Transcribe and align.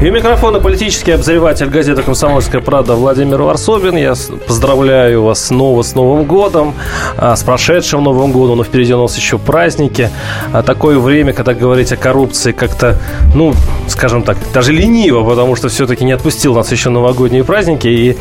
И 0.00 0.08
у 0.08 0.12
микрофона 0.12 0.60
политический 0.60 1.12
обозреватель 1.12 1.66
газеты 1.66 2.02
«Комсомольская 2.02 2.62
правда» 2.62 2.94
Владимир 2.94 3.42
Варсобин. 3.42 3.98
Я 3.98 4.14
поздравляю 4.46 5.24
вас 5.24 5.44
снова 5.48 5.82
с 5.82 5.94
Новым 5.94 6.24
годом, 6.24 6.72
а, 7.18 7.36
с 7.36 7.42
прошедшим 7.42 8.02
Новым 8.02 8.32
годом, 8.32 8.56
но 8.56 8.64
впереди 8.64 8.94
у 8.94 9.02
нас 9.02 9.14
еще 9.18 9.36
праздники. 9.36 10.08
А 10.54 10.62
такое 10.62 10.98
время, 10.98 11.34
когда 11.34 11.52
говорить 11.52 11.92
о 11.92 11.98
коррупции 11.98 12.52
как-то, 12.52 12.96
ну, 13.34 13.52
скажем 13.88 14.22
так, 14.22 14.38
даже 14.54 14.72
лениво, 14.72 15.22
потому 15.22 15.54
что 15.54 15.68
все-таки 15.68 16.02
не 16.02 16.12
отпустил 16.12 16.54
нас 16.54 16.72
еще 16.72 16.88
новогодние 16.88 17.44
праздники, 17.44 17.86
и 17.86 18.16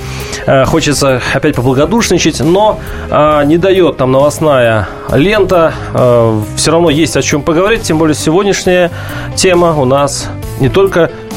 э, 0.47 0.65
хочется 0.65 1.21
опять 1.33 1.55
поблагодушничать, 1.55 2.41
но 2.41 2.77
не 3.09 3.57
дает 3.57 3.99
нам 3.99 4.11
новостная 4.11 4.89
лента. 5.13 5.73
Все 6.57 6.71
равно 6.71 6.89
есть 6.89 7.15
о 7.15 7.21
чем 7.21 7.41
поговорить, 7.41 7.83
тем 7.83 7.97
более 7.97 8.15
сегодняшняя 8.15 8.91
тема 9.35 9.73
у 9.79 9.85
нас 9.85 10.29
не 10.59 10.69
только 10.69 11.03
а, 11.05 11.28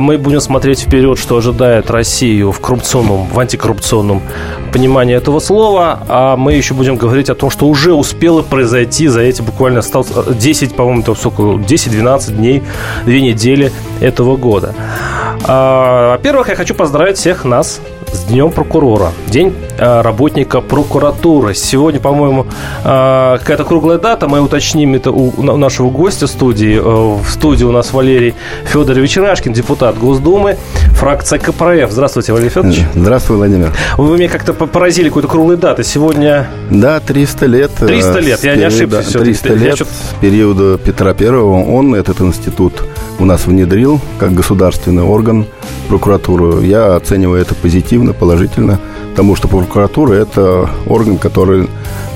мы 0.00 0.18
будем 0.18 0.40
смотреть 0.40 0.80
вперед, 0.80 1.18
что 1.18 1.36
ожидает 1.36 1.90
Россию 1.90 2.52
в 2.52 2.60
коррупционном, 2.60 3.26
в 3.28 3.38
антикоррупционном 3.38 4.22
понимании 4.72 5.14
этого 5.14 5.40
слова, 5.40 6.00
а 6.08 6.36
мы 6.36 6.54
еще 6.54 6.74
будем 6.74 6.96
говорить 6.96 7.30
о 7.30 7.34
том, 7.34 7.50
что 7.50 7.66
уже 7.66 7.92
успело 7.92 8.42
произойти 8.42 9.08
за 9.08 9.20
эти 9.20 9.42
буквально 9.42 9.82
10, 9.82 10.74
по-моему, 10.74 11.02
это 11.02 11.14
сколько, 11.14 11.42
10-12 11.42 12.32
дней, 12.32 12.62
две 13.04 13.20
недели 13.20 13.72
этого 14.00 14.36
года. 14.36 14.74
А, 15.44 16.12
во-первых, 16.12 16.48
я 16.48 16.56
хочу 16.56 16.74
поздравить 16.74 17.16
всех 17.16 17.44
нас 17.44 17.80
с 18.12 18.24
Днем 18.24 18.50
прокурора. 18.50 19.12
День 19.26 19.54
э, 19.78 20.00
работника 20.00 20.60
прокуратуры. 20.60 21.54
Сегодня, 21.54 22.00
по-моему, 22.00 22.46
э, 22.84 23.36
какая-то 23.38 23.64
круглая 23.64 23.98
дата. 23.98 24.28
Мы 24.28 24.40
уточним 24.40 24.94
это 24.94 25.10
у 25.10 25.42
нашего 25.42 25.90
гостя 25.90 26.26
студии. 26.26 26.78
Э, 26.78 27.22
в 27.22 27.28
студии 27.30 27.64
у 27.64 27.72
нас 27.72 27.92
Валерий 27.92 28.34
Федорович 28.64 29.16
Рашкин, 29.18 29.52
депутат 29.52 29.98
Госдумы, 29.98 30.56
фракция 30.92 31.38
КПРФ. 31.38 31.90
Здравствуйте, 31.90 32.32
Валерий 32.32 32.50
Федорович. 32.50 32.82
Здравствуй, 32.94 33.36
Владимир. 33.36 33.72
Вы 33.96 34.18
меня 34.18 34.28
как-то 34.28 34.52
поразили 34.52 35.08
какой-то 35.08 35.28
круглой 35.28 35.56
даты. 35.56 35.84
Сегодня... 35.84 36.48
Да, 36.70 37.00
300 37.00 37.46
лет. 37.46 37.70
300 37.78 38.18
лет, 38.20 38.44
я 38.44 38.56
не 38.56 38.64
ошибся. 38.64 39.18
300 39.18 39.48
лет 39.54 39.78
с 39.78 40.14
периода 40.20 40.78
Петра 40.78 41.14
Первого. 41.14 41.64
Он 41.64 41.94
этот 41.94 42.20
институт 42.20 42.82
у 43.18 43.24
нас 43.24 43.46
внедрил 43.46 44.00
как 44.18 44.32
государственный 44.32 45.02
орган 45.02 45.46
прокуратуру. 45.88 46.60
Я 46.60 46.96
оцениваю 46.96 47.40
это 47.40 47.54
позитивно, 47.54 48.12
положительно, 48.12 48.78
потому 49.10 49.36
что 49.36 49.48
прокуратура– 49.48 50.12
это 50.14 50.70
орган, 50.86 51.18
который 51.18 51.68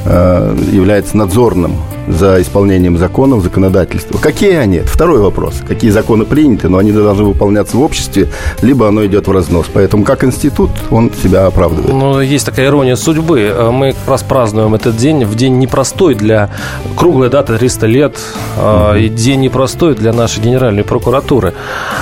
является 0.04 1.16
надзорным 1.16 1.76
за 2.08 2.40
исполнением 2.40 2.98
законов, 2.98 3.42
законодательства. 3.42 4.18
Какие 4.18 4.56
они? 4.56 4.80
Второй 4.80 5.20
вопрос. 5.20 5.62
Какие 5.66 5.90
законы 5.90 6.24
приняты, 6.24 6.68
но 6.68 6.78
они 6.78 6.92
должны 6.92 7.24
выполняться 7.24 7.76
в 7.76 7.82
обществе, 7.82 8.28
либо 8.60 8.88
оно 8.88 9.04
идет 9.06 9.28
в 9.28 9.32
разнос. 9.32 9.66
Поэтому 9.72 10.04
как 10.04 10.24
институт 10.24 10.70
он 10.90 11.10
себя 11.22 11.46
оправдывает. 11.46 11.92
Ну, 11.92 12.20
есть 12.20 12.46
такая 12.46 12.66
ирония 12.66 12.96
судьбы. 12.96 13.40
Э, 13.40 13.70
мы 13.70 13.92
как 13.92 14.08
раз 14.08 14.22
празднуем 14.22 14.74
этот 14.74 14.96
день 14.96 15.24
в 15.24 15.34
день 15.34 15.58
непростой 15.58 16.14
для 16.14 16.50
круглой 16.96 17.30
даты 17.30 17.56
300 17.56 17.86
лет, 17.86 18.18
mm-hmm. 18.56 19.00
и 19.00 19.08
день 19.08 19.40
непростой 19.40 19.94
для 19.94 20.12
нашей 20.12 20.42
Генеральной 20.42 20.84
прокуратуры, 20.84 21.54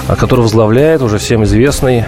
э, 0.09 0.17
которую 0.17 0.45
возглавляет 0.45 1.03
уже 1.03 1.19
всем 1.19 1.45
известный 1.45 2.05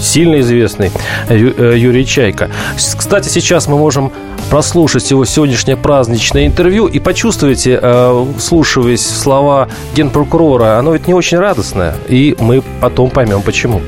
сильно 0.00 0.40
известный 0.40 0.90
Юрий 1.28 2.06
Чайка. 2.06 2.50
Кстати, 2.76 3.28
сейчас 3.28 3.68
мы 3.68 3.78
можем 3.78 4.12
прослушать 4.50 5.10
его 5.10 5.24
сегодняшнее 5.24 5.76
праздничное 5.76 6.46
интервью 6.46 6.86
и 6.86 6.98
почувствуйте, 6.98 7.78
э, 7.80 8.26
слушаясь 8.38 9.06
слова 9.06 9.68
генпрокурора, 9.94 10.78
оно 10.78 10.92
ведь 10.94 11.06
не 11.06 11.14
очень 11.14 11.38
радостное, 11.38 11.94
и 12.08 12.36
мы 12.40 12.62
потом 12.80 13.10
поймем 13.10 13.42
почему. 13.42 13.80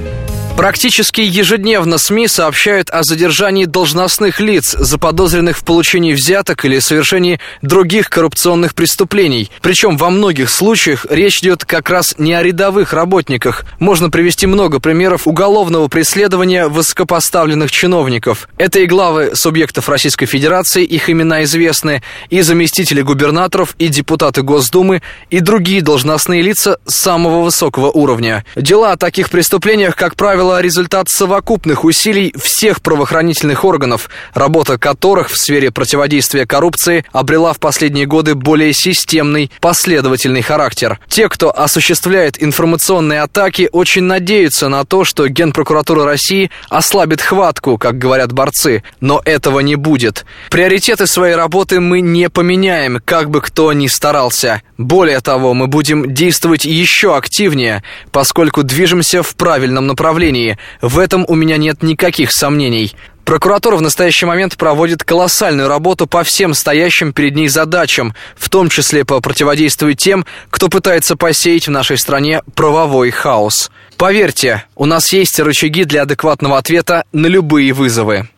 Практически 0.56 1.22
ежедневно 1.22 1.96
СМИ 1.96 2.28
сообщают 2.28 2.90
о 2.90 3.02
задержании 3.02 3.64
должностных 3.64 4.40
лиц, 4.40 4.76
заподозренных 4.78 5.56
в 5.56 5.64
получении 5.64 6.12
взяток 6.12 6.66
или 6.66 6.80
совершении 6.80 7.40
других 7.62 8.10
коррупционных 8.10 8.74
преступлений. 8.74 9.50
Причем 9.62 9.96
во 9.96 10.10
многих 10.10 10.50
случаях 10.50 11.06
речь 11.08 11.38
идет 11.38 11.64
как 11.64 11.88
раз 11.88 12.14
не 12.18 12.34
о 12.34 12.42
рядовых 12.42 12.92
работниках. 12.92 13.64
Можно 13.78 14.10
привести 14.10 14.46
много 14.46 14.80
примеров 14.80 15.26
уголовного 15.26 15.88
преследования 15.88 16.68
высокопоставленных 16.68 17.70
чиновников. 17.70 18.46
Это 18.58 18.80
и 18.80 18.86
главы 18.86 19.34
субъектов 19.34 19.88
Российской 19.88 20.26
Федерации, 20.26 20.84
их 20.84 21.08
имена 21.08 21.44
известны, 21.44 22.02
и 22.28 22.42
заместители 22.42 23.00
губернаторов, 23.00 23.74
и 23.78 23.88
депутаты 23.88 24.42
Госдумы, 24.42 25.00
и 25.30 25.40
другие 25.40 25.80
должностные 25.80 26.42
лица 26.42 26.76
самого 26.86 27.44
высокого 27.44 27.90
уровня. 27.90 28.44
Дела 28.56 28.92
о 28.92 28.96
таких 28.98 29.30
преступлениях, 29.30 29.96
как 29.96 30.16
правило, 30.16 30.49
правило, 30.50 30.60
результат 30.60 31.08
совокупных 31.08 31.84
усилий 31.84 32.34
всех 32.36 32.82
правоохранительных 32.82 33.64
органов, 33.64 34.10
работа 34.34 34.78
которых 34.78 35.30
в 35.30 35.36
сфере 35.36 35.70
противодействия 35.70 36.46
коррупции 36.46 37.04
обрела 37.12 37.52
в 37.52 37.60
последние 37.60 38.06
годы 38.06 38.34
более 38.34 38.72
системный, 38.72 39.50
последовательный 39.60 40.42
характер. 40.42 40.98
Те, 41.08 41.28
кто 41.28 41.56
осуществляет 41.56 42.42
информационные 42.42 43.22
атаки, 43.22 43.68
очень 43.70 44.02
надеются 44.02 44.68
на 44.68 44.84
то, 44.84 45.04
что 45.04 45.28
Генпрокуратура 45.28 46.04
России 46.04 46.50
ослабит 46.68 47.20
хватку, 47.20 47.78
как 47.78 47.98
говорят 47.98 48.32
борцы, 48.32 48.82
но 49.00 49.22
этого 49.24 49.60
не 49.60 49.76
будет. 49.76 50.24
Приоритеты 50.50 51.06
своей 51.06 51.36
работы 51.36 51.80
мы 51.80 52.00
не 52.00 52.28
поменяем, 52.28 53.00
как 53.04 53.30
бы 53.30 53.40
кто 53.40 53.72
ни 53.72 53.86
старался. 53.86 54.62
Более 54.78 55.20
того, 55.20 55.54
мы 55.54 55.66
будем 55.66 56.12
действовать 56.14 56.64
еще 56.64 57.16
активнее, 57.16 57.82
поскольку 58.10 58.62
движемся 58.62 59.22
в 59.22 59.36
правильном 59.36 59.86
направлении 59.86 60.29
направлении. 60.30 60.58
В 60.80 60.98
этом 60.98 61.24
у 61.28 61.34
меня 61.34 61.56
нет 61.56 61.82
никаких 61.82 62.32
сомнений. 62.32 62.92
Прокуратура 63.24 63.76
в 63.76 63.82
настоящий 63.82 64.26
момент 64.26 64.56
проводит 64.56 65.04
колоссальную 65.04 65.68
работу 65.68 66.06
по 66.06 66.24
всем 66.24 66.54
стоящим 66.54 67.12
перед 67.12 67.36
ней 67.36 67.48
задачам, 67.48 68.14
в 68.36 68.48
том 68.48 68.68
числе 68.68 69.04
по 69.04 69.20
противодействию 69.20 69.94
тем, 69.94 70.24
кто 70.50 70.68
пытается 70.68 71.16
посеять 71.16 71.68
в 71.68 71.70
нашей 71.70 71.96
стране 71.96 72.42
правовой 72.54 73.10
хаос. 73.10 73.70
Поверьте, 73.96 74.64
у 74.74 74.86
нас 74.86 75.12
есть 75.12 75.38
рычаги 75.38 75.84
для 75.84 76.02
адекватного 76.02 76.58
ответа 76.58 77.04
на 77.12 77.26
любые 77.26 77.72
вызовы. 77.72 78.28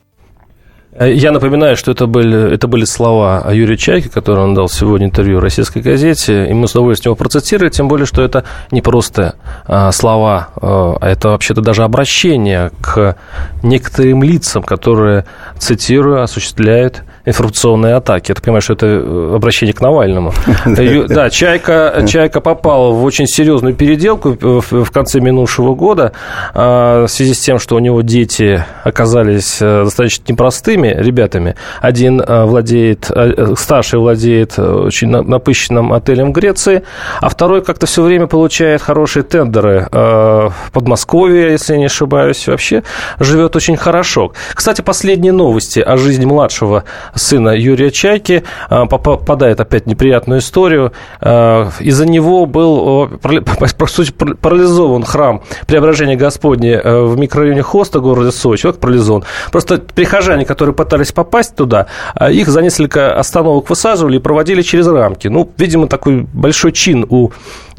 Э, 0.92 1.12
я 1.12 1.32
напоминаю, 1.32 1.76
что 1.76 1.90
это 1.90 2.06
были, 2.06 2.52
это 2.52 2.68
были 2.68 2.84
слова 2.84 3.50
Юрия 3.52 3.76
Чайки, 3.76 4.08
которые 4.08 4.44
он 4.44 4.54
дал 4.54 4.68
сегодня 4.68 5.06
интервью 5.06 5.40
российской 5.40 5.80
газете, 5.80 6.46
и 6.46 6.52
мы 6.52 6.68
с 6.68 6.72
удовольствием 6.72 7.12
его 7.12 7.16
процитировали, 7.16 7.70
тем 7.70 7.88
более, 7.88 8.06
что 8.06 8.22
это 8.22 8.44
не 8.70 8.82
просто 8.82 9.36
а, 9.64 9.90
слова, 9.92 10.50
а, 10.56 10.96
а 11.00 11.08
это 11.08 11.30
вообще-то 11.30 11.62
даже 11.62 11.82
обращение 11.82 12.72
к 12.80 13.16
некоторым 13.62 14.22
лицам, 14.22 14.62
которые, 14.62 15.24
цитирую, 15.58 16.22
осуществляют 16.22 17.02
информационные 17.24 17.94
атаки. 17.94 18.30
Я 18.30 18.34
так 18.34 18.44
понимаю, 18.44 18.62
что 18.62 18.72
это 18.72 18.86
э, 18.86 19.32
обращение 19.34 19.74
к 19.74 19.80
Навальному. 19.80 20.32
Да, 21.12 21.30
Чайка, 21.30 22.04
Чайка 22.08 22.40
попал 22.40 22.94
в 22.94 23.04
очень 23.04 23.26
серьезную 23.26 23.74
переделку 23.74 24.36
в 24.40 24.90
конце 24.90 25.20
минувшего 25.20 25.74
года 25.74 26.12
а, 26.54 27.06
в 27.06 27.08
связи 27.08 27.34
с 27.34 27.40
тем, 27.40 27.58
что 27.58 27.76
у 27.76 27.78
него 27.78 28.02
дети 28.02 28.64
оказались 28.84 29.58
э, 29.60 29.84
достаточно 29.84 30.24
непростыми 30.28 30.88
ребятами. 30.88 31.54
Один 31.80 32.20
э, 32.20 32.44
владеет, 32.44 33.10
старший 33.56 33.98
владеет 33.98 34.58
очень 34.58 35.08
напыщенным 35.08 35.92
отелем 35.92 36.30
в 36.30 36.32
Греции, 36.32 36.82
а 37.20 37.28
второй 37.28 37.62
как-то 37.62 37.86
все 37.86 38.02
время 38.02 38.26
получает 38.26 38.82
хорошие 38.82 39.22
тендеры 39.22 39.88
в 39.92 40.70
Подмосковье, 40.72 41.52
если 41.52 41.74
я 41.74 41.78
не 41.78 41.86
ошибаюсь, 41.86 42.46
вообще 42.46 42.82
живет 43.18 43.56
очень 43.56 43.76
хорошо. 43.76 44.32
Кстати, 44.54 44.80
последние 44.80 45.32
новости 45.32 45.80
о 45.80 45.96
жизни 45.96 46.24
младшего 46.24 46.84
сына 47.14 47.50
Юрия 47.50 47.90
Чайки, 47.90 48.44
а, 48.68 48.86
попадает 48.86 49.60
опять 49.60 49.84
в 49.84 49.86
неприятную 49.86 50.40
историю. 50.40 50.92
А, 51.20 51.70
из-за 51.80 52.06
него 52.06 52.46
был, 52.46 53.10
по 53.78 53.86
сути, 53.86 54.12
парализован 54.12 55.04
храм 55.04 55.42
Преображения 55.66 56.16
Господне 56.16 56.72
э, 56.72 57.02
в 57.02 57.18
микрорайоне 57.18 57.62
Хоста 57.62 58.00
города 58.00 58.32
Сочи. 58.32 58.66
Вот 58.66 58.80
парализован. 58.80 59.24
Просто 59.50 59.78
прихожане, 59.78 60.44
которые 60.44 60.74
пытались 60.74 61.12
попасть 61.12 61.54
туда, 61.54 61.86
а, 62.14 62.30
их 62.30 62.48
за 62.48 62.62
несколько 62.62 63.14
остановок 63.14 63.68
высаживали 63.70 64.16
и 64.16 64.20
проводили 64.20 64.62
через 64.62 64.86
рамки. 64.86 65.28
Ну, 65.28 65.50
видимо, 65.56 65.86
такой 65.86 66.26
большой 66.32 66.72
чин 66.72 67.06
у 67.08 67.30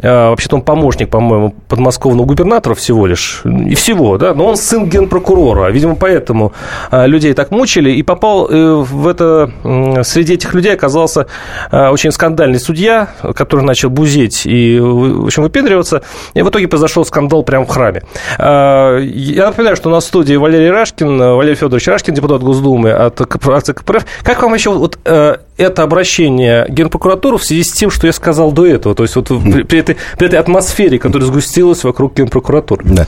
вообще-то 0.01 0.56
он 0.56 0.63
помощник, 0.63 1.09
по-моему, 1.09 1.53
подмосковного 1.68 2.25
губернатора 2.25 2.74
всего 2.74 3.06
лишь, 3.06 3.44
и 3.45 3.75
всего, 3.75 4.18
да, 4.18 4.33
но 4.33 4.47
он 4.47 4.57
сын 4.57 4.89
генпрокурора, 4.89 5.69
видимо, 5.69 5.95
поэтому 5.95 6.51
людей 6.91 7.33
так 7.33 7.51
мучили, 7.51 7.91
и 7.91 8.01
попал 8.01 8.47
э, 8.50 8.74
в 8.74 9.07
это 9.07 9.23
это 9.24 10.04
среди 10.04 10.34
этих 10.34 10.54
людей 10.54 10.74
оказался 10.74 11.28
очень 11.72 12.12
скандальный 12.12 12.60
судья, 12.60 13.10
который 13.36 13.66
начал 13.66 13.90
бузеть 13.90 14.46
и, 14.46 14.80
в 14.80 15.25
общем, 15.25 15.44
выпендриваться. 15.44 16.04
И 16.34 16.42
в 16.42 16.50
итоге 16.50 16.68
произошел 16.68 17.06
скандал 17.06 17.44
прямо 17.44 17.66
в 17.66 17.70
храме. 17.70 18.04
Я 18.38 19.46
напоминаю, 19.48 19.75
что 19.75 19.90
у 19.90 19.92
нас 19.92 20.04
в 20.04 20.08
студии 20.08 20.36
Валерий 20.36 20.70
Рашкин, 20.70 21.18
Валерий 21.18 21.56
Федорович 21.56 21.88
Рашкин, 21.88 22.14
депутат 22.14 22.42
Госдумы 22.42 22.92
от 22.92 23.22
фракции 23.42 23.74
КПРФ. 23.74 24.06
Как 24.24 24.42
вам 24.42 24.54
еще 24.54 24.72
вот 24.72 24.98
это 25.04 25.84
обращение 25.84 26.66
Генпрокуратуры 26.69 27.38
в 27.38 27.44
связи 27.44 27.64
с 27.64 27.72
тем, 27.72 27.92
что 27.92 28.08
я 28.08 28.14
сказал 28.14 28.52
до 28.52 28.66
этого? 28.66 28.96
То 28.96 29.04
есть 29.04 29.16
вот 29.16 29.28
при, 29.28 29.64
при, 29.64 29.80
этой, 29.80 29.98
при 30.18 30.28
этой 30.28 30.40
атмосфере, 30.40 31.00
которая 31.00 31.28
сгустилась 31.28 31.84
вокруг 31.84 32.16
Генпрокуратуры. 32.16 32.84
Да. 32.86 33.06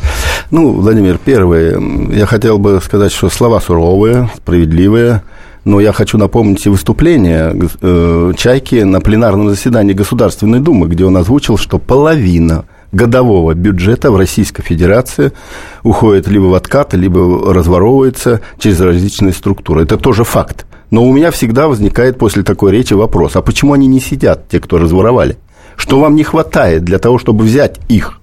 Ну, 0.51 0.71
Владимир, 0.73 1.17
первое, 1.17 1.79
я 2.11 2.25
хотел 2.25 2.57
бы 2.57 2.79
сказать, 2.83 3.11
что 3.11 3.29
слова 3.29 3.59
суровые, 3.59 4.29
справедливые, 4.37 5.23
но 5.65 5.79
я 5.79 5.91
хочу 5.91 6.17
напомнить 6.17 6.65
и 6.65 6.69
выступление 6.69 7.53
э, 7.81 8.33
Чайки 8.37 8.75
на 8.83 9.01
пленарном 9.01 9.49
заседании 9.49 9.93
Государственной 9.93 10.59
Думы, 10.59 10.87
где 10.87 11.05
он 11.05 11.17
озвучил, 11.17 11.57
что 11.57 11.79
половина 11.79 12.65
годового 12.91 13.53
бюджета 13.55 14.11
в 14.11 14.15
Российской 14.15 14.61
Федерации 14.61 15.33
уходит 15.83 16.27
либо 16.27 16.45
в 16.45 16.53
откат, 16.53 16.93
либо 16.93 17.53
разворовывается 17.53 18.41
через 18.59 18.79
различные 18.79 19.33
структуры. 19.33 19.83
Это 19.83 19.97
тоже 19.97 20.23
факт. 20.23 20.67
Но 20.91 21.03
у 21.03 21.11
меня 21.11 21.31
всегда 21.31 21.67
возникает 21.67 22.19
после 22.19 22.43
такой 22.43 22.71
речи 22.71 22.93
вопрос, 22.93 23.35
а 23.35 23.41
почему 23.41 23.73
они 23.73 23.87
не 23.87 23.99
сидят, 23.99 24.47
те, 24.47 24.59
кто 24.59 24.77
разворовали? 24.77 25.37
Что 25.75 25.99
вам 25.99 26.15
не 26.15 26.23
хватает 26.23 26.83
для 26.83 26.99
того, 26.99 27.17
чтобы 27.17 27.43
взять 27.43 27.79
их? 27.89 28.19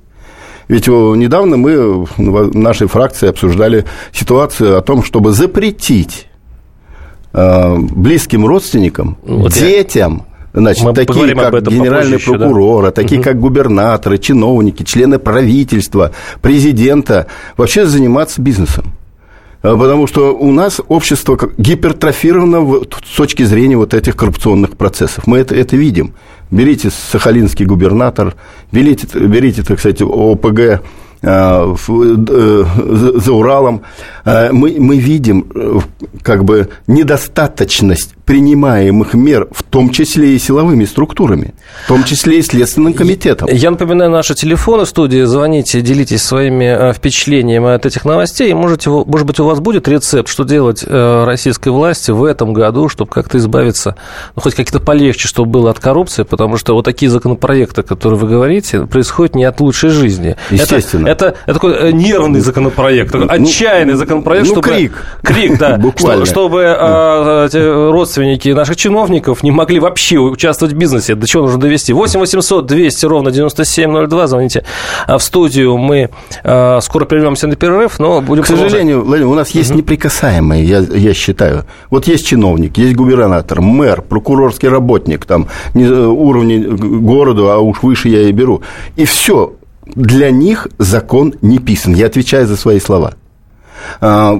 Ведь 0.68 0.86
недавно 0.86 1.56
мы 1.56 2.04
в 2.04 2.56
нашей 2.56 2.86
фракции 2.86 3.28
обсуждали 3.28 3.84
ситуацию 4.12 4.78
о 4.78 4.80
том, 4.80 5.02
чтобы 5.02 5.32
запретить 5.32 6.28
э, 6.28 6.31
близким 7.32 8.46
родственникам, 8.46 9.16
вот 9.22 9.52
детям, 9.52 10.26
Значит, 10.54 10.84
Мы 10.84 10.92
такие, 10.92 11.34
как 11.34 11.62
генеральный 11.62 12.18
прокурор, 12.18 12.84
да? 12.84 12.90
такие, 12.90 13.20
угу. 13.20 13.24
как 13.24 13.40
губернаторы, 13.40 14.18
чиновники, 14.18 14.82
члены 14.82 15.18
правительства, 15.18 16.12
президента, 16.42 17.26
вообще 17.56 17.86
заниматься 17.86 18.42
бизнесом. 18.42 18.92
А, 19.62 19.76
потому 19.76 20.06
что 20.06 20.36
у 20.36 20.52
нас 20.52 20.80
общество 20.88 21.38
гипертрофировано 21.56 22.82
с 22.84 23.16
точки 23.16 23.44
зрения 23.44 23.78
вот 23.78 23.94
этих 23.94 24.14
коррупционных 24.14 24.76
процессов. 24.76 25.26
Мы 25.26 25.38
это, 25.38 25.54
это 25.54 25.76
видим. 25.76 26.12
Берите 26.50 26.90
сахалинский 26.90 27.64
губернатор, 27.64 28.34
берите, 28.70 29.06
берите 29.18 29.62
так 29.62 29.78
сказать, 29.78 30.02
ОПГ 30.02 30.58
Э, 30.58 30.74
э, 30.74 30.78
за 31.22 31.72
Уралом, 33.32 33.82
э, 34.24 34.52
мы, 34.52 34.76
мы 34.78 34.98
видим 34.98 35.82
как 36.22 36.44
бы 36.44 36.68
недостаточность 36.86 38.14
принимаемых 38.24 39.14
мер, 39.14 39.48
в 39.50 39.62
том 39.62 39.90
числе 39.90 40.34
и 40.34 40.38
силовыми 40.38 40.84
структурами, 40.84 41.54
в 41.84 41.88
том 41.88 42.04
числе 42.04 42.38
и 42.38 42.42
Следственным 42.42 42.94
комитетом. 42.94 43.48
Я 43.50 43.70
напоминаю 43.70 44.10
наши 44.10 44.34
телефоны 44.34 44.84
в 44.84 44.88
студии, 44.88 45.24
звоните, 45.24 45.80
делитесь 45.80 46.22
своими 46.22 46.92
впечатлениями 46.92 47.74
от 47.74 47.84
этих 47.84 48.04
новостей, 48.04 48.50
и 48.50 48.54
можете, 48.54 48.90
может 48.90 49.26
быть, 49.26 49.40
у 49.40 49.44
вас 49.44 49.60
будет 49.60 49.88
рецепт, 49.88 50.28
что 50.28 50.44
делать 50.44 50.84
российской 50.88 51.70
власти 51.70 52.10
в 52.10 52.24
этом 52.24 52.52
году, 52.52 52.88
чтобы 52.88 53.10
как-то 53.10 53.38
избавиться, 53.38 53.96
ну, 54.36 54.42
хоть 54.42 54.54
как-то 54.54 54.80
полегче, 54.80 55.28
чтобы 55.28 55.50
было 55.50 55.70
от 55.70 55.80
коррупции, 55.80 56.22
потому 56.22 56.56
что 56.56 56.74
вот 56.74 56.84
такие 56.84 57.10
законопроекты, 57.10 57.82
которые 57.82 58.18
вы 58.18 58.28
говорите, 58.28 58.86
происходят 58.86 59.34
не 59.34 59.44
от 59.44 59.60
лучшей 59.60 59.90
жизни. 59.90 60.36
Естественно. 60.50 61.08
Это, 61.08 61.11
это, 61.12 61.34
это 61.44 61.54
такой 61.54 61.74
э, 61.74 61.90
нервный 61.92 62.40
законопроект, 62.40 63.12
такой 63.12 63.26
ну, 63.26 63.44
отчаянный 63.44 63.94
законопроект, 63.94 64.46
ну, 64.48 64.54
чтобы... 64.54 64.68
крик. 64.68 65.06
Крик, 65.22 65.58
да. 65.58 65.76
Буквально. 65.80 66.26
Чтобы 66.26 66.60
э, 66.60 67.90
родственники 67.90 68.48
наших 68.48 68.76
чиновников 68.76 69.42
не 69.42 69.50
могли 69.50 69.80
вообще 69.80 70.18
участвовать 70.18 70.74
в 70.74 70.78
бизнесе. 70.78 71.14
До 71.14 71.26
чего 71.26 71.42
нужно 71.42 71.60
довести? 71.60 71.92
8 71.92 72.20
800 72.20 72.66
200 72.66 73.06
ровно 73.06 73.30
9702. 73.30 74.26
Звоните 74.26 74.64
а, 75.06 75.18
в 75.18 75.22
студию. 75.22 75.76
Мы 75.76 76.10
э, 76.42 76.78
скоро 76.80 77.04
прервемся 77.04 77.46
на 77.46 77.56
перерыв, 77.56 77.98
но 77.98 78.20
будем 78.20 78.42
К 78.42 78.46
сожалению, 78.46 79.04
Владимир, 79.04 79.30
у 79.30 79.34
нас 79.34 79.50
есть 79.50 79.70
угу. 79.70 79.78
неприкасаемые, 79.78 80.64
я, 80.64 80.78
я 80.78 81.14
считаю. 81.14 81.64
Вот 81.90 82.06
есть 82.06 82.26
чиновник, 82.26 82.78
есть 82.78 82.96
губернатор, 82.96 83.60
мэр, 83.60 84.02
прокурорский 84.02 84.68
работник, 84.68 85.24
там, 85.24 85.48
не, 85.74 85.86
уровни 85.86 86.58
города, 86.58 87.54
а 87.54 87.58
уж 87.58 87.82
выше 87.82 88.08
я 88.08 88.22
и 88.22 88.32
беру. 88.32 88.62
И 88.96 89.04
все, 89.04 89.54
для 89.94 90.30
них 90.30 90.68
закон 90.78 91.34
не 91.42 91.58
писан. 91.58 91.94
Я 91.94 92.06
отвечаю 92.06 92.46
за 92.46 92.56
свои 92.56 92.80
слова. 92.80 93.14
А, 94.00 94.38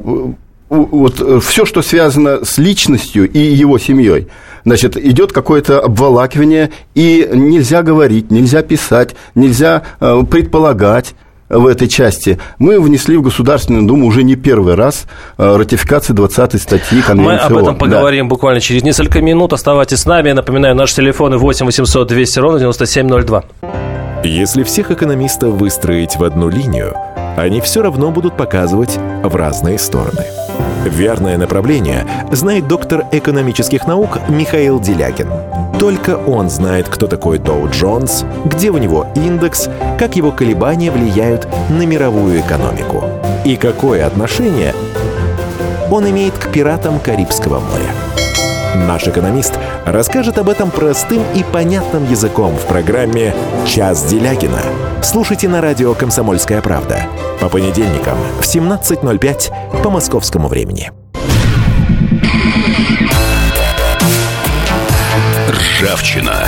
вот 0.69 1.43
все, 1.45 1.67
что 1.67 1.83
связано 1.83 2.45
с 2.45 2.59
личностью 2.59 3.31
и 3.31 3.39
его 3.39 3.79
семьей, 3.79 4.29
значит, 4.65 4.97
идет 4.97 5.33
какое-то 5.33 5.81
обволакивание, 5.81 6.71
и 6.95 7.29
нельзя 7.33 7.83
говорить, 7.83 8.31
нельзя 8.31 8.63
писать, 8.63 9.15
нельзя 9.35 9.83
а, 10.01 10.23
предполагать 10.25 11.15
в 11.53 11.67
этой 11.67 11.87
части. 11.87 12.39
Мы 12.59 12.81
внесли 12.81 13.17
в 13.17 13.23
Государственную 13.23 13.87
Думу 13.87 14.07
уже 14.07 14.23
не 14.23 14.37
первый 14.37 14.75
раз 14.75 15.05
а, 15.37 15.59
ратификацию 15.59 16.17
20 16.17 16.61
статьи 16.61 17.03
Конвенции 17.03 17.53
Мы 17.53 17.59
об 17.59 17.63
этом 17.63 17.77
поговорим 17.77 18.27
да. 18.27 18.31
буквально 18.31 18.61
через 18.61 18.83
несколько 18.83 19.21
минут. 19.21 19.53
Оставайтесь 19.53 20.01
с 20.01 20.07
нами. 20.07 20.33
Напоминаю, 20.33 20.75
наши 20.75 20.97
телефоны 20.97 21.37
8 21.37 21.67
800 21.67 22.09
200 22.09 22.39
ровно 22.39 22.59
9702. 22.59 23.45
Если 24.25 24.63
всех 24.63 24.91
экономистов 24.91 25.55
выстроить 25.55 26.17
в 26.17 26.25
одну 26.25 26.49
линию, 26.49 26.95
они 27.37 27.61
все 27.61 27.83
равно 27.83 28.11
будут 28.11 28.37
показывать 28.37 28.99
в 29.23 29.35
разные 29.35 29.79
стороны. 29.79 30.25
Верное 30.85 31.39
направление 31.39 32.07
знает 32.33 32.67
доктор 32.67 33.05
экономических 33.13 33.87
наук 33.87 34.19
Михаил 34.29 34.81
Делягин. 34.81 35.29
Только 35.79 36.17
он 36.17 36.51
знает, 36.51 36.89
кто 36.89 37.07
такой 37.07 37.39
Доу 37.39 37.69
Джонс, 37.69 38.25
где 38.45 38.71
у 38.71 38.79
него 38.79 39.07
индекс, 39.15 39.69
как 39.99 40.17
его 40.17 40.31
колебания 40.31 40.91
влияют 40.91 41.49
на 41.71 41.87
мировую 41.87 42.41
экономику 42.41 43.05
и 43.45 43.57
какое 43.57 44.07
отношение 44.07 44.75
он 45.91 46.09
имеет 46.09 46.35
к 46.35 46.51
пиратам 46.51 46.99
Карибского 47.01 47.61
моря. 47.61 48.22
Наш 48.75 49.07
экономист 49.07 49.59
расскажет 49.85 50.39
об 50.39 50.49
этом 50.49 50.71
простым 50.71 51.23
и 51.35 51.45
понятным 51.45 52.09
языком 52.09 52.57
в 52.57 52.67
программе 52.67 53.35
«Час 53.67 54.05
Делягина». 54.05 54.63
Слушайте 55.03 55.49
на 55.49 55.61
радио 55.61 55.93
«Комсомольская 55.93 56.63
правда» 56.63 57.03
по 57.41 57.51
понедельникам 57.51 58.17
в 58.41 58.45
17.05 58.45 59.83
по 59.83 59.91
московскому 59.91 60.49
времени. 60.49 60.91
Ржавчина. 65.51 66.47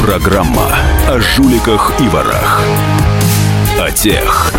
Программа 0.00 0.68
о 1.08 1.20
жуликах 1.20 1.92
и 2.00 2.08
ворах. 2.08 2.62
О 3.78 3.90
тех, 3.90 4.52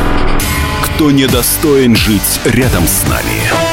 кто 0.83 1.09
недостоин 1.09 1.95
жить 1.95 2.39
рядом 2.45 2.87
с 2.87 3.07
нами. 3.07 3.64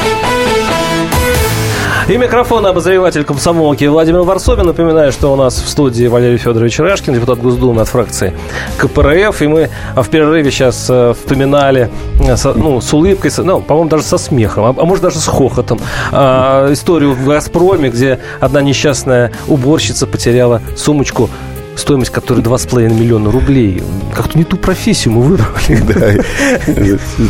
И 2.09 2.17
микрофон 2.17 2.65
обозреватель 2.65 3.23
комсомолки 3.23 3.85
Владимир 3.85 4.23
Варсобин. 4.23 4.65
Напоминаю, 4.65 5.13
что 5.13 5.31
у 5.31 5.37
нас 5.37 5.55
в 5.55 5.69
студии 5.69 6.05
Валерий 6.05 6.37
Федорович 6.37 6.79
Рашкин, 6.79 7.13
депутат 7.13 7.39
Госдумы 7.39 7.81
от 7.81 7.87
фракции 7.87 8.33
КПРФ. 8.77 9.41
И 9.41 9.47
мы 9.47 9.69
в 9.95 10.09
перерыве 10.09 10.51
сейчас 10.51 10.87
э, 10.89 11.13
вспоминали 11.13 11.89
э, 12.19 12.35
ну, 12.55 12.81
с 12.81 12.93
улыбкой, 12.93 13.31
ну, 13.37 13.61
по-моему, 13.61 13.89
даже 13.89 14.03
со 14.03 14.17
смехом, 14.17 14.65
а, 14.65 14.75
а 14.77 14.85
может 14.85 15.01
даже 15.01 15.19
с 15.19 15.27
хохотом, 15.27 15.79
а, 16.11 16.73
историю 16.73 17.13
в 17.13 17.25
«Газпроме», 17.25 17.89
где 17.89 18.19
одна 18.41 18.61
несчастная 18.61 19.31
уборщица 19.47 20.05
потеряла 20.05 20.61
сумочку 20.75 21.29
стоимость 21.75 22.11
которой 22.11 22.41
2,5 22.41 22.93
миллиона 22.93 23.31
рублей. 23.31 23.81
Как-то 24.15 24.37
не 24.37 24.43
ту 24.43 24.57
профессию 24.57 25.13
мы 25.13 25.21
выбрали. 25.21 26.21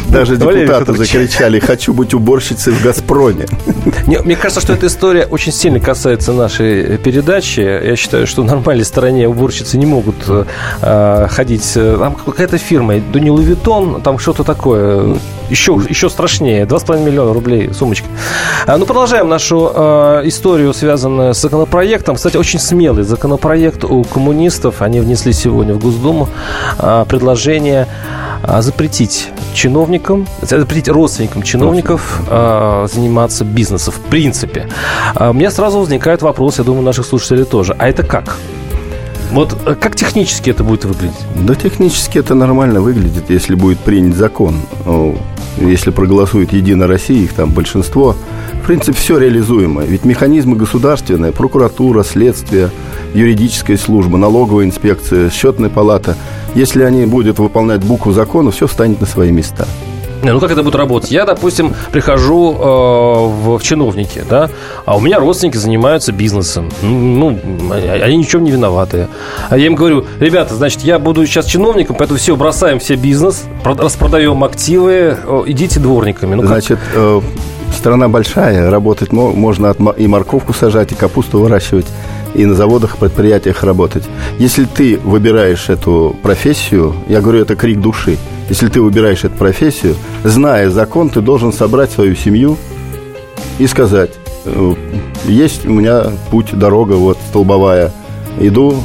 Даже 0.10 0.38
депутаты 0.38 0.94
закричали 0.94 1.60
«хочу 1.60 1.94
быть 1.94 2.14
уборщицей 2.14 2.74
в 2.74 2.84
«Газпроме». 2.84 3.46
Мне 4.06 4.36
кажется, 4.36 4.62
что 4.62 4.74
эта 4.74 4.88
история 4.88 5.26
очень 5.26 5.52
сильно 5.52 5.80
касается 5.80 6.34
нашей 6.34 6.98
передачи. 6.98 7.62
Я 7.62 7.96
считаю, 7.96 8.28
что 8.28 8.42
в 8.42 8.46
нормальной 8.46 8.86
стороне 8.86 9.28
уборщицы 9.28 9.78
не 9.78 9.86
могут 9.86 10.16
э, 10.28 11.28
ходить. 11.30 11.74
Там 11.74 12.16
какая-то 12.16 12.58
фирма, 12.58 13.00
Дуни 13.00 13.30
Виттон, 13.44 14.02
там 14.02 14.20
что-то 14.20 14.44
такое. 14.44 15.18
Еще, 15.50 15.80
еще 15.90 16.10
страшнее. 16.10 16.66
2,5 16.66 17.04
миллиона 17.04 17.34
рублей 17.34 17.74
сумочка. 17.74 18.08
А, 18.66 18.78
ну, 18.78 18.86
продолжаем 18.86 19.30
нашу 19.30 19.72
э, 19.74 20.22
историю, 20.26 20.74
связанную 20.74 21.34
с 21.34 21.42
законопроектом. 21.42 22.16
Кстати, 22.16 22.38
очень 22.38 22.60
смелый 22.60 23.04
законопроект 23.04 23.84
у 23.84 24.04
коммунистов 24.04 24.82
они 24.82 25.00
внесли 25.00 25.34
сегодня 25.34 25.74
в 25.74 25.80
Госдуму 25.80 26.30
а, 26.78 27.06
предложение 27.06 27.88
а, 28.42 28.62
запретить 28.62 29.30
чиновникам, 29.54 30.28
запретить 30.42 30.90
родственникам 30.90 31.44
чиновников 31.44 32.22
э, 32.30 32.88
заниматься 32.92 33.46
бизнесом, 33.46 33.94
в 33.94 34.00
принципе. 34.10 34.68
у 35.20 35.34
меня 35.34 35.52
сразу 35.52 35.80
возникает 35.80 36.22
вопрос, 36.22 36.58
я 36.58 36.64
думаю, 36.64 36.84
наших 36.84 37.06
слушателей 37.06 37.46
тоже. 37.46 37.76
А 37.78 37.88
это 37.88 38.04
как? 38.04 38.38
Вот 39.34 39.58
э, 39.66 39.74
как 39.74 39.96
технически 39.96 40.52
это 40.52 40.64
будет 40.64 40.86
выглядеть? 40.86 41.16
Да, 41.36 41.56
технически 41.56 42.20
это 42.20 42.36
нормально 42.36 42.82
выглядит, 42.82 43.30
если 43.30 43.56
будет 43.56 43.80
принят 43.80 44.16
закон. 44.16 44.56
Если 45.58 45.92
проголосует 45.92 46.54
Единая 46.54 46.88
Россия, 46.88 47.24
их 47.24 47.34
там 47.34 47.52
большинство, 47.52 48.16
в 48.64 48.66
принципе, 48.66 48.98
все 48.98 49.18
реализуемо. 49.18 49.84
Ведь 49.84 50.06
механизмы 50.06 50.56
государственные, 50.56 51.32
прокуратура, 51.32 52.04
следствие, 52.04 52.70
юридическая 53.14 53.78
служба, 53.78 54.18
налоговая 54.18 54.66
инспекция, 54.66 55.30
счетная 55.30 55.70
палата, 55.70 56.16
если 56.56 56.84
они 56.84 57.06
будут 57.06 57.40
выполнять 57.40 57.84
букву 57.84 58.12
закона, 58.12 58.52
все 58.52 58.68
встанет 58.68 59.02
на 59.02 59.08
свои 59.08 59.32
места. 59.32 59.68
Ну, 60.24 60.40
как 60.40 60.52
это 60.52 60.64
будет 60.64 60.76
работать? 60.76 61.12
Я, 61.12 61.26
допустим, 61.26 61.74
прихожу 61.92 62.54
э, 62.54 62.56
в, 62.56 63.58
в 63.58 63.64
чиновники, 63.64 64.24
да, 64.30 64.50
а 64.86 64.96
у 64.96 65.00
меня 65.00 65.20
родственники 65.20 65.58
занимаются 65.58 66.12
бизнесом. 66.12 66.72
Ну, 66.82 67.38
они 67.72 68.18
ни 68.18 68.24
в 68.24 68.30
чем 68.30 68.44
не 68.44 68.52
виноваты. 68.52 69.08
А 69.50 69.58
я 69.58 69.66
им 69.66 69.76
говорю, 69.76 70.06
ребята, 70.20 70.56
значит, 70.56 70.82
я 70.82 71.00
буду 71.00 71.26
сейчас 71.26 71.46
чиновником, 71.46 71.96
поэтому 71.98 72.20
все, 72.20 72.36
бросаем 72.36 72.80
все 72.80 72.96
бизнес, 72.96 73.44
распродаем 73.64 74.44
активы, 74.44 75.18
идите 75.46 75.80
дворниками. 75.80 76.36
Ну, 76.36 76.46
значит, 76.46 76.80
э, 76.94 77.22
страна 77.74 78.08
большая, 78.08 78.70
работать 78.70 79.12
можно 79.12 79.76
и 79.98 80.08
морковку 80.08 80.54
сажать, 80.54 80.92
и 80.92 80.96
капусту 80.96 81.40
выращивать 81.40 81.88
и 82.34 82.46
на 82.46 82.56
заводах, 82.56 82.98
предприятиях 82.98 83.64
работать. 83.64 84.04
Если 84.40 84.66
ты 84.66 85.00
выбираешь 85.04 85.70
эту 85.70 86.16
профессию, 86.24 86.96
я 87.08 87.22
говорю, 87.22 87.42
это 87.42 87.56
крик 87.56 87.80
души– 87.80 88.18
если 88.50 88.68
ты 88.68 88.82
выбираешь 88.82 89.24
эту 89.24 89.36
профессию, 89.36 89.96
зная 90.24 90.70
закон, 90.70 91.10
ты 91.10 91.22
должен 91.22 91.54
собрать 91.54 91.92
свою 91.92 92.16
семью 92.16 92.58
и 93.58 93.68
сказать, 93.68 94.12
«Э, 94.46 94.74
есть 95.26 95.66
у 95.66 95.72
меня 95.72 96.04
путь, 96.30 96.58
дорога 96.58 96.94
вот 96.94 97.18
столбовая, 97.30 97.92
иду 98.40 98.76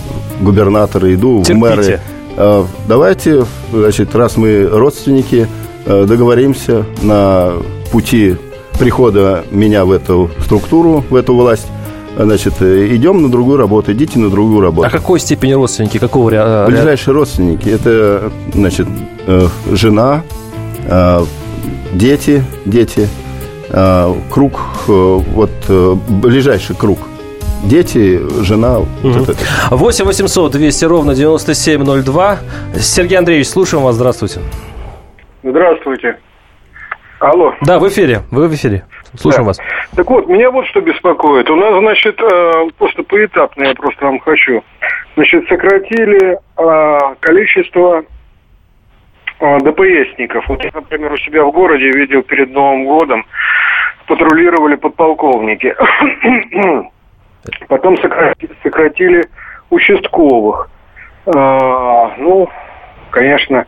губернаторы, 0.40 1.14
иду 1.14 1.42
Терпите. 1.42 1.54
в 1.54 1.59
мэры. 1.59 2.00
Э, 2.37 2.64
давайте, 2.87 3.45
значит, 3.73 4.14
раз 4.14 4.37
мы 4.37 4.68
родственники, 4.71 5.49
э, 5.85 6.04
договоримся 6.07 6.87
на 7.02 7.54
пути 7.90 8.37
прихода 8.79 9.45
меня 9.51 9.85
в 9.85 9.93
эту 9.93 10.31
структуру, 10.41 11.05
в 11.11 11.15
эту 11.15 11.35
власть, 11.35 11.67
значит, 12.17 12.63
идем 12.63 13.23
на 13.23 13.31
другую 13.31 13.59
работу, 13.59 13.93
идите 13.93 14.19
на 14.19 14.31
другую 14.31 14.61
работу. 14.61 14.87
А 14.87 14.91
какой 14.91 15.21
степени 15.21 15.53
родственники? 15.53 15.99
Какого 15.99 16.31
ряда? 16.31 16.67
Ближайшие 16.69 17.15
родственники. 17.15 17.69
Это, 17.69 18.31
значит, 18.55 18.87
э, 19.27 19.47
жена, 19.73 20.23
э, 20.87 21.21
дети, 21.93 22.45
дети, 22.65 23.09
э, 23.71 24.15
круг, 24.31 24.61
вот 24.87 25.51
ближайший 25.69 26.77
круг. 26.77 26.99
Дети, 27.65 28.21
жена. 28.43 28.79
Угу. 28.79 28.87
Вот 29.03 29.37
8 29.71 30.05
800 30.05 30.53
200 30.53 30.85
ровно 30.85 31.15
9702. 31.15 32.39
Сергей 32.79 33.19
Андреевич, 33.19 33.49
слушаем 33.49 33.83
вас. 33.83 33.97
Здравствуйте. 33.97 34.41
Здравствуйте. 35.43 36.19
Алло. 37.21 37.53
Да, 37.63 37.79
в 37.81 37.89
эфире. 37.89 38.21
Вы 38.31 38.49
в 38.49 38.55
эфире. 38.55 38.85
Слушаем 39.17 39.45
да. 39.45 39.49
вас. 39.49 39.59
Так 39.97 40.09
вот, 40.09 40.29
меня 40.29 40.51
вот 40.51 40.67
что 40.67 40.81
беспокоит. 40.81 41.51
У 41.51 41.57
нас, 41.57 41.77
значит, 41.81 42.21
э, 42.21 42.71
просто 42.79 43.03
поэтапно, 43.03 43.65
я 43.65 43.75
просто 43.75 44.05
вам 44.05 44.21
хочу. 44.21 44.63
Значит, 45.17 45.49
сократили 45.49 46.39
э, 46.57 47.15
количество 47.19 48.05
э, 49.41 49.59
ДПСников. 49.59 50.49
Вот 50.49 50.63
я, 50.63 50.71
например, 50.73 51.13
у 51.13 51.17
себя 51.17 51.45
в 51.45 51.51
городе 51.51 51.91
видел 51.91 52.23
перед 52.23 52.51
Новым 52.51 52.85
годом, 52.85 53.27
патрулировали 54.07 54.77
подполковники. 54.77 55.75
Потом 57.69 57.97
сократили, 57.97 58.53
сократили 58.63 59.25
участковых. 59.71 60.71
Ну, 61.27 62.49
конечно, 63.11 63.67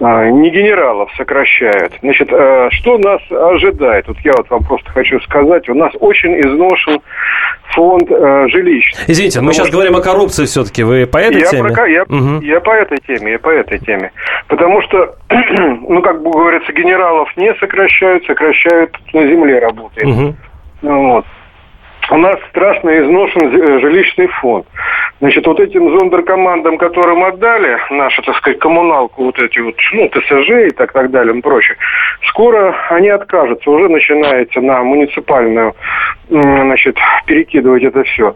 не 0.00 0.50
генералов 0.50 1.10
сокращают. 1.16 1.92
Значит, 2.02 2.28
а, 2.32 2.68
что 2.70 2.98
нас 2.98 3.20
ожидает? 3.30 4.06
Вот 4.06 4.16
я 4.20 4.32
вот 4.36 4.48
вам 4.48 4.64
просто 4.64 4.90
хочу 4.90 5.20
сказать. 5.20 5.68
У 5.68 5.74
нас 5.74 5.92
очень 5.98 6.38
изношен 6.40 7.00
фонд 7.74 8.10
а, 8.10 8.46
жилищ. 8.48 8.92
Извините, 9.08 9.40
мы 9.40 9.52
сейчас 9.52 9.66
что... 9.66 9.76
говорим 9.76 9.96
о 9.96 10.00
коррупции 10.00 10.44
все-таки. 10.44 10.84
Вы 10.84 11.06
по 11.06 11.18
этой 11.18 11.40
я 11.40 11.46
теме? 11.46 11.70
Про... 11.72 11.86
Я, 11.88 12.02
угу. 12.04 12.40
я 12.42 12.60
по 12.60 12.70
этой 12.70 12.98
теме, 12.98 13.32
я 13.32 13.38
по 13.38 13.50
этой 13.50 13.78
теме. 13.78 14.12
Потому 14.46 14.82
что, 14.82 15.16
ну, 15.30 16.00
как 16.02 16.22
бы 16.22 16.30
говорится, 16.30 16.72
генералов 16.72 17.28
не 17.36 17.52
сокращают, 17.56 18.24
сокращают 18.26 18.96
на 19.12 19.26
земле 19.26 19.58
работает. 19.58 20.06
Угу. 20.06 20.34
Вот 20.82 21.24
у 22.10 22.16
нас 22.16 22.36
страшно 22.50 22.90
изношен 22.90 23.40
э, 23.42 23.80
жилищный 23.80 24.26
фонд. 24.26 24.66
Значит, 25.20 25.46
вот 25.46 25.60
этим 25.60 25.98
зондеркомандам, 25.98 26.78
которым 26.78 27.24
отдали 27.24 27.78
нашу, 27.90 28.22
так 28.22 28.36
сказать, 28.36 28.58
коммуналку, 28.58 29.24
вот 29.24 29.38
эти 29.38 29.58
вот, 29.58 29.74
ну, 29.92 30.08
ТСЖ 30.08 30.50
и 30.68 30.70
так, 30.70 30.92
так 30.92 31.10
далее 31.10 31.36
и 31.36 31.40
прочее, 31.40 31.76
скоро 32.28 32.74
они 32.90 33.08
откажутся, 33.08 33.70
уже 33.70 33.88
начинается 33.88 34.60
на 34.60 34.82
муниципальную, 34.82 35.74
значит, 36.28 36.96
перекидывать 37.26 37.82
это 37.82 38.04
все 38.04 38.34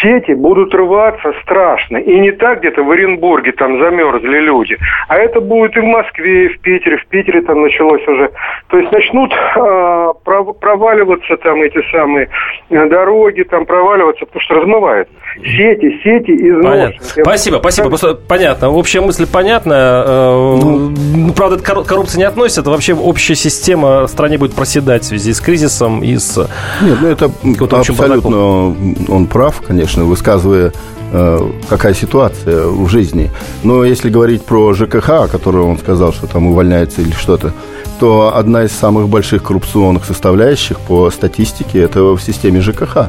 сети 0.00 0.32
будут 0.32 0.74
рваться 0.74 1.32
страшно. 1.42 1.98
И 1.98 2.20
не 2.20 2.32
так 2.32 2.60
где-то 2.60 2.82
в 2.82 2.90
Оренбурге 2.90 3.52
там 3.52 3.78
замерзли 3.78 4.40
люди, 4.40 4.76
а 5.08 5.16
это 5.16 5.40
будет 5.40 5.76
и 5.76 5.80
в 5.80 5.84
Москве, 5.84 6.46
и 6.46 6.48
в 6.48 6.60
Питере. 6.60 6.96
В 6.98 7.06
Питере 7.06 7.42
там 7.42 7.62
началось 7.62 8.06
уже. 8.06 8.30
То 8.68 8.78
есть 8.78 8.92
начнут 8.92 9.32
э, 9.32 10.12
проваливаться 10.60 11.36
там 11.38 11.62
эти 11.62 11.80
самые 11.90 12.28
э, 12.70 12.88
дороги, 12.88 13.42
там 13.42 13.66
проваливаться, 13.66 14.26
потому 14.26 14.42
что 14.42 14.54
размывает. 14.54 15.08
Сети, 15.36 16.00
сети 16.02 16.32
изношены. 16.32 16.94
Спасибо, 17.00 17.56
спасибо. 17.58 17.88
Просто 17.88 18.14
понятно. 18.14 18.70
Общая 18.70 19.00
мысль 19.00 19.26
понятна. 19.30 20.04
Э, 20.06 20.56
ну, 20.62 20.92
ну, 21.16 21.32
правда, 21.32 21.56
это 21.56 21.84
коррупция 21.84 22.18
не 22.18 22.24
относится. 22.24 22.60
Это 22.60 22.70
вообще 22.70 22.94
общая 22.94 23.34
система 23.34 24.02
в 24.02 24.08
стране 24.08 24.38
будет 24.38 24.54
проседать 24.54 25.02
в 25.02 25.06
связи 25.06 25.32
с 25.32 25.40
кризисом 25.40 26.02
и 26.02 26.16
с... 26.16 26.38
Нет, 26.82 26.98
ну 27.00 27.08
это 27.08 27.30
абсолютно 27.76 28.74
он 29.08 29.26
прав, 29.26 29.60
конечно, 29.60 29.73
высказывая 29.82 30.72
э, 31.12 31.50
какая 31.68 31.94
ситуация 31.94 32.66
в 32.66 32.88
жизни. 32.88 33.30
Но 33.62 33.84
если 33.84 34.10
говорить 34.10 34.44
про 34.44 34.72
ЖКХ, 34.74 35.10
о 35.10 35.28
котором 35.28 35.70
он 35.70 35.78
сказал, 35.78 36.12
что 36.12 36.26
там 36.26 36.46
увольняется 36.46 37.02
или 37.02 37.12
что-то, 37.12 37.52
то 38.00 38.36
одна 38.36 38.64
из 38.64 38.72
самых 38.72 39.08
больших 39.08 39.42
коррупционных 39.42 40.04
составляющих 40.04 40.80
по 40.80 41.10
статистике 41.10 41.80
это 41.80 42.02
в 42.02 42.20
системе 42.20 42.60
ЖКХ, 42.60 43.08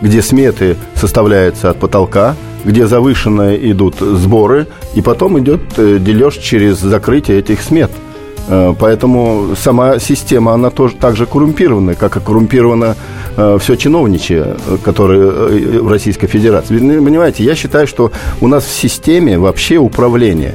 где 0.00 0.22
сметы 0.22 0.76
составляются 0.94 1.70
от 1.70 1.78
потолка, 1.78 2.36
где 2.64 2.86
завышенно 2.86 3.54
идут 3.54 3.96
сборы, 4.00 4.66
и 4.94 5.02
потом 5.02 5.38
идет 5.38 5.60
э, 5.76 5.98
дележ 5.98 6.36
через 6.36 6.78
закрытие 6.78 7.38
этих 7.38 7.62
смет– 7.62 7.90
поэтому 8.48 9.54
сама 9.56 9.98
система, 9.98 10.52
она 10.52 10.70
тоже 10.70 10.94
так 10.96 11.16
же 11.16 11.26
коррумпирована, 11.26 11.94
как 11.94 12.16
и 12.16 12.20
коррумпировано 12.20 12.96
э, 13.36 13.58
все 13.60 13.76
чиновничье, 13.76 14.56
которое 14.82 15.20
э, 15.20 15.80
в 15.80 15.88
Российской 15.88 16.26
Федерации. 16.26 16.78
Понимаете, 16.78 17.44
я 17.44 17.54
считаю, 17.54 17.86
что 17.86 18.12
у 18.40 18.48
нас 18.48 18.64
в 18.64 18.72
системе 18.72 19.38
вообще 19.38 19.76
управления 19.76 20.54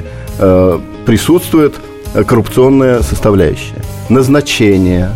присутствует 1.04 1.74
коррупционная 2.26 3.02
составляющая. 3.02 3.74
Назначение, 4.08 5.10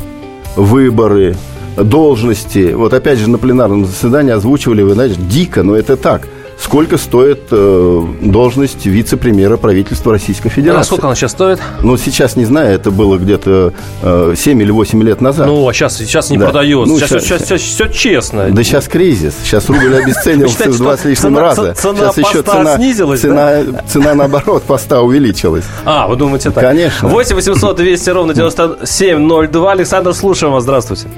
выборы, 0.55 1.35
должности. 1.77 2.75
Вот 2.75 2.93
опять 2.93 3.19
же 3.19 3.31
на 3.31 3.39
пленарном 3.39 3.87
заседании 3.87 4.33
озвучивали, 4.33 4.83
вы 4.83 4.93
знаете, 4.93 5.17
дико, 5.19 5.63
но 5.63 5.77
это 5.77 5.97
так– 5.97 6.29
сколько 6.59 6.99
стоит 6.99 7.41
э, 7.51 8.07
должность 8.23 8.87
вице-премьера 8.87 9.57
правительства 9.57 10.13
Российской 10.13 10.49
Федерации. 10.49 10.81
А 10.81 10.85
сколько 10.85 11.07
она 11.07 11.15
сейчас 11.15 11.33
стоит? 11.33 11.61
Ну, 11.83 11.97
сейчас 11.97 12.37
не 12.37 12.45
знаю, 12.45 12.75
это 12.75 12.91
было 12.91 13.19
где-то 13.19 13.73
э, 14.03 14.35
7 14.37 14.63
или 14.63 14.71
8 14.71 15.03
лет 15.03 15.21
назад. 15.21 15.47
Ну, 15.47 15.69
а 15.69 15.73
сейчас, 15.73 15.97
сейчас 15.97 16.31
не 16.31 16.39
да. 16.39 16.47
продается. 16.47 16.93
Ну, 16.93 16.99
сейчас, 16.99 17.11
сейчас, 17.11 17.23
сейчас, 17.23 17.49
сейчас 17.49 17.61
все 17.61 17.89
честно. 17.89 18.51
Да 18.51 18.63
сейчас 18.63 18.89
кризис. 18.89 19.35
Сейчас 19.43 19.69
рубль 19.69 19.95
обесценился 19.95 20.71
в 20.71 20.79
два 20.79 20.97
с 20.97 21.05
лишним 21.05 21.39
раза. 21.39 21.75
Цена 21.75 22.13
цена 22.13 22.77
снизилась, 22.77 23.21
цена, 23.21 23.63
цена, 23.87 24.15
наоборот, 24.15 24.63
поста 24.65 25.03
увеличилась. 25.03 25.65
А, 25.85 26.07
вы 26.07 26.17
думаете 26.17 26.51
так? 26.51 26.65
Конечно. 26.65 27.09
8 27.09 27.35
800 27.35 27.77
200 27.77 28.11
ровно 28.11 28.35
9702. 28.35 29.73
Александр, 29.73 30.15
слушаем 30.15 30.53
вас. 30.53 30.63
Здравствуйте. 30.65 31.09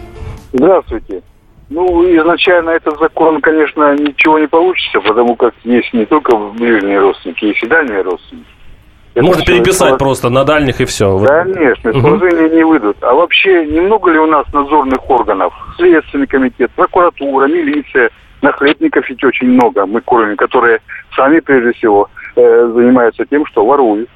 Здравствуйте. 0.53 1.23
Ну, 1.69 2.05
изначально 2.17 2.71
этот 2.71 2.99
закон, 2.99 3.41
конечно, 3.41 3.95
ничего 3.97 4.39
не 4.39 4.47
получится, 4.47 5.01
потому 5.01 5.35
как 5.35 5.55
есть 5.65 5.93
не 5.93 6.07
только 6.07 6.37
ближние 6.37 7.01
родственники, 7.01 7.47
есть 7.47 7.63
и 7.63 7.67
дальние 7.67 8.03
родственники. 8.03 8.47
Это 9.15 9.25
Можно 9.25 9.45
переписать 9.45 9.89
это... 9.95 9.97
просто 9.97 10.29
на 10.29 10.45
дальних 10.45 10.81
и 10.81 10.85
все. 10.85 11.19
Конечно, 11.19 11.91
угу. 11.91 12.27
не 12.27 12.65
выйдут. 12.65 12.99
А 13.01 13.15
вообще, 13.15 13.65
немного 13.67 14.13
ли 14.13 14.19
у 14.19 14.27
нас 14.27 14.47
надзорных 14.53 15.09
органов? 15.11 15.55
Следственный 15.77 16.27
комитет, 16.27 16.71
прокуратура, 16.73 17.47
милиция, 17.47 18.11
нахлебников 18.43 19.09
ведь 19.09 19.25
очень 19.25 19.49
много, 19.49 19.87
мы 19.87 20.03
кормим, 20.03 20.37
которые 20.37 20.81
сами, 21.17 21.41
прежде 21.41 21.73
всего, 21.73 22.11
э, 22.37 22.73
занимаются 22.75 23.25
тем, 23.25 23.47
что 23.47 23.65
воруют. 23.65 24.11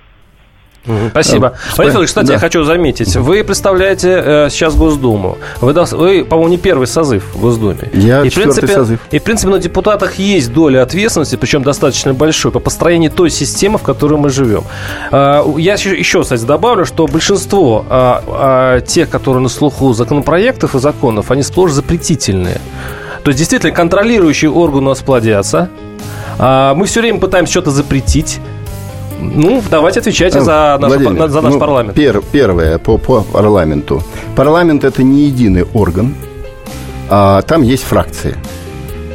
Спасибо. 1.11 1.49
Э, 1.49 1.77
Владимир 1.77 1.91
Федорович, 1.91 2.09
кстати, 2.09 2.27
да. 2.27 2.33
я 2.35 2.39
хочу 2.39 2.65
заметить, 2.65 3.15
вы 3.17 3.45
представляете 3.45 4.23
э, 4.25 4.49
сейчас 4.51 4.75
Госдуму. 4.75 5.39
Вы, 5.61 5.73
вы 5.73 6.25
по-моему, 6.25 6.49
не 6.49 6.59
первый 6.59 6.87
созыв 6.87 7.25
в 7.35 7.41
Госдуме. 7.41 7.91
Я 7.93 8.23
и, 8.23 8.31
в 8.31 8.35
принципе, 8.35 8.67
созыв. 8.69 9.01
И, 9.11 9.19
в 9.19 9.23
принципе, 9.23 9.51
на 9.51 9.59
депутатах 9.59 10.15
есть 10.15 10.53
доля 10.53 10.83
ответственности, 10.83 11.37
причем 11.37 11.63
достаточно 11.63 12.15
большой, 12.15 12.51
по 12.51 12.61
построению 12.61 13.11
той 13.11 13.31
системы, 13.31 13.79
в 13.79 13.83
которой 13.83 14.19
мы 14.19 14.31
живем. 14.31 14.65
Э, 15.13 15.45
я 15.59 15.75
еще, 15.75 16.23
кстати, 16.23 16.45
добавлю, 16.45 16.87
что 16.87 17.07
большинство 17.07 17.85
э, 17.89 18.15
э, 18.27 18.81
тех, 18.87 19.11
которые 19.11 19.43
на 19.43 19.49
слуху 19.49 19.93
законопроектов 19.93 20.75
и 20.75 20.79
законов, 20.79 21.31
они 21.31 21.43
сплошь 21.43 21.73
запретительные. 21.73 22.61
То 23.23 23.29
есть, 23.29 23.39
действительно, 23.39 23.73
контролирующие 23.73 24.51
органы 24.51 24.87
у 24.87 24.89
нас 24.91 25.01
плодятся. 25.01 25.69
А, 26.39 26.75
мы 26.75 26.87
все 26.87 27.01
время 27.01 27.19
пытаемся 27.19 27.53
что-то 27.53 27.71
запретить. 27.71 28.41
Ну, 29.21 29.63
давайте 29.71 30.01
отвечайте 30.01 30.39
э, 30.39 30.43
за 30.43 30.79
наш, 30.81 30.93
Владимир, 30.93 31.29
за 31.29 31.41
наш 31.41 31.55
ну, 31.55 31.61
парламент. 31.61 31.95
Пер, 31.95 32.23
первое 32.33 32.79
по, 32.79 32.99
по 32.99 33.23
парламенту. 33.23 34.03
Парламент 34.37 34.85
это 34.85 35.03
не 35.03 35.25
единый 35.25 35.65
орган, 35.75 36.15
а 37.09 37.43
там 37.43 37.63
есть 37.63 37.85
фракции. 37.85 38.37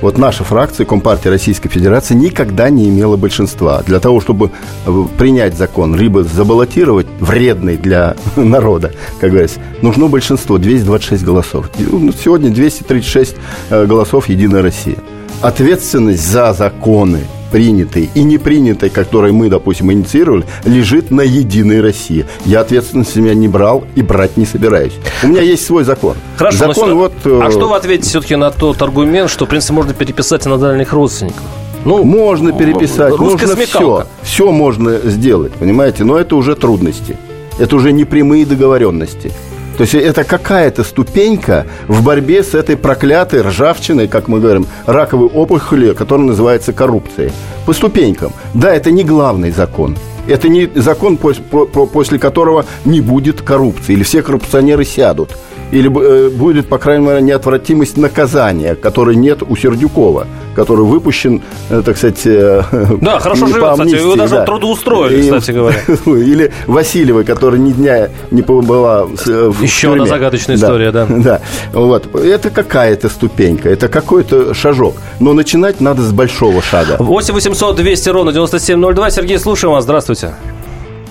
Вот 0.02 0.18
наша 0.18 0.44
фракция 0.44 0.86
Компартии 0.86 1.30
Российской 1.30 1.70
Федерации 1.70 2.14
никогда 2.14 2.70
не 2.70 2.90
имела 2.90 3.16
большинства. 3.16 3.82
Для 3.82 4.00
того, 4.00 4.22
чтобы 4.22 4.52
э, 4.86 5.04
принять 5.18 5.58
закон, 5.58 5.96
либо 5.96 6.24
забаллотировать 6.24 7.08
вредный 7.20 7.78
для 7.78 8.16
народа, 8.36 8.92
как 9.20 9.32
говорится, 9.32 9.60
нужно 9.82 10.08
большинство, 10.08 10.58
226 10.58 11.24
голосов. 11.24 11.70
Ну, 11.78 12.12
сегодня 12.12 12.50
236 12.50 13.36
э, 13.70 13.86
голосов 13.86 14.30
«Единая 14.30 14.62
Россия». 14.62 14.98
Ответственность 15.42 16.28
за 16.30 16.54
законы 16.54 17.22
принятой 17.56 18.10
и 18.14 18.24
не 18.24 18.38
принятой, 18.38 18.90
которые 18.90 19.32
мы, 19.32 19.48
допустим, 19.48 19.90
инициировали, 19.90 20.44
лежит 20.66 21.10
на 21.10 21.22
Единой 21.22 21.80
России. 21.80 22.26
Я 22.44 22.60
ответственность 22.60 23.14
себя 23.14 23.34
не 23.34 23.48
брал 23.48 23.86
и 23.96 24.02
брать 24.02 24.36
не 24.36 24.46
собираюсь. 24.46 24.92
У 25.24 25.28
меня 25.28 25.40
есть 25.40 25.66
свой 25.66 25.86
закон. 25.86 26.18
Хорошо, 26.36 26.74
закон 26.74 26.96
вот... 26.96 27.14
А 27.24 27.48
э, 27.48 27.52
что 27.52 27.70
вы 27.70 27.78
ответите 27.78 28.10
все-таки 28.10 28.36
на 28.36 28.52
тот 28.52 28.82
аргумент, 28.82 29.30
что, 29.30 29.46
в 29.46 29.48
принципе, 29.48 29.72
можно 29.72 29.94
переписать 29.94 30.46
на 30.46 30.58
дальних 30.58 30.92
родственников? 30.92 31.44
Ну, 31.86 32.04
можно 32.04 32.52
переписать, 32.52 33.18
можно 33.18 33.48
смекалка. 33.48 34.08
все. 34.22 34.34
Все 34.34 34.52
можно 34.52 34.98
сделать, 35.06 35.54
понимаете? 35.54 36.04
Но 36.04 36.18
это 36.18 36.36
уже 36.36 36.58
трудности. 36.58 37.16
Это 37.58 37.78
уже 37.78 37.94
не 37.94 38.04
прямые 38.04 38.46
договоренности. 38.46 39.32
То 39.77 39.82
есть 39.82 39.94
это 39.94 40.24
какая-то 40.24 40.84
ступенька 40.84 41.65
в 41.88 42.03
борьбе 42.03 42.44
с 42.44 42.53
этой 42.53 42.77
проклятой 42.77 43.41
ржавчиной, 43.41 44.08
как 44.08 44.27
мы 44.27 44.39
говорим, 44.39 44.67
раковой 44.86 45.27
опухоли, 45.27 45.94
которая 45.94 46.27
называется 46.27 46.72
коррупцией. 46.72 47.32
По 47.65 47.74
ступенькам. 47.74 48.32
Да, 48.53 48.74
это 48.74 48.91
не 48.91 49.03
главный 49.03 49.51
закон. 49.51 49.98
Это 50.27 50.48
не 50.50 50.70
закон, 50.75 51.17
после 51.17 52.20
которого 52.20 52.65
не 52.84 53.01
будет 53.01 53.41
коррупции, 53.41 53.94
или 53.94 54.03
все 54.03 54.22
коррупционеры 54.22 54.86
сядут 54.86 55.38
или 55.72 55.89
э, 55.89 56.29
будет, 56.29 56.67
по 56.67 56.77
крайней 56.77 57.05
мере, 57.05 57.22
неотвратимость 57.22 57.98
наказания, 57.98 58.75
которой 58.75 59.15
нет 59.15 59.43
у 59.48 59.55
Сердюкова, 59.55 60.27
который 60.55 60.86
выпущен, 60.86 61.41
э, 61.69 61.81
так 61.84 61.98
сказать... 61.98 62.22
Э, 62.25 62.62
да, 63.01 63.19
хорошо 63.19 63.48
живет, 63.48 63.63
амнистии, 63.63 63.95
кстати, 63.95 64.03
его 64.03 64.15
даже 64.15 64.36
да. 64.36 64.45
трудоустроили, 64.45 65.17
и, 65.17 65.22
кстати 65.24 65.51
говоря. 65.51 65.77
Или 66.05 66.51
Васильева, 66.67 67.24
которая 67.24 67.60
ни 67.60 67.72
дня 67.72 68.10
не 68.31 68.41
была 68.41 69.05
в 69.05 69.62
Еще 69.62 69.88
тюрьме. 69.88 70.03
одна 70.03 70.05
загадочная 70.05 70.55
история, 70.55 70.91
да. 70.91 71.05
Да, 71.10 71.41
вот. 71.74 72.13
Это 72.15 72.50
какая-то 72.50 73.10
ступенька, 73.10 73.69
это 73.69 73.88
какой-то 73.88 74.53
шажок. 74.53 74.95
Но 75.19 75.34
начинать 75.34 75.81
надо 75.81 76.01
с 76.01 76.12
большого 76.12 76.62
шага. 76.62 76.98
8 77.00 77.34
800 77.34 77.75
200 77.75 78.10
ровно 78.10 78.31
9702. 78.31 79.10
Сергей, 79.12 79.39
слушаем 79.39 79.74
вас. 79.74 79.84
Здравствуйте. 79.84 80.34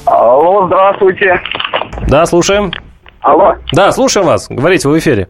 Алло, 0.06 0.66
здравствуйте. 0.66 1.40
Да, 2.08 2.26
слушаем. 2.26 2.73
Алло. 3.25 3.54
Да, 3.73 3.90
слушаем 3.90 4.26
вас. 4.26 4.49
Говорите, 4.50 4.87
вы 4.87 4.97
в 4.97 4.99
эфире. 4.99 5.28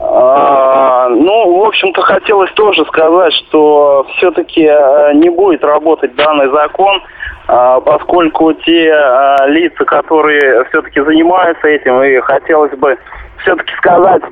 А, 0.00 1.08
ну, 1.08 1.60
в 1.60 1.62
общем-то, 1.68 2.02
хотелось 2.02 2.50
тоже 2.54 2.84
сказать, 2.86 3.32
что 3.34 4.04
все-таки 4.16 4.62
э, 4.62 5.12
не 5.14 5.30
будет 5.30 5.62
работать 5.62 6.16
данный 6.16 6.50
закон, 6.50 7.00
а, 7.46 7.80
поскольку 7.80 8.52
те 8.52 8.92
а, 8.92 9.46
лица, 9.46 9.84
которые 9.84 10.64
все-таки 10.64 11.00
занимаются 11.00 11.68
этим, 11.68 12.02
и 12.02 12.18
хотелось 12.20 12.76
бы 12.76 12.98
все-таки 13.42 13.72
сказать 13.76 14.22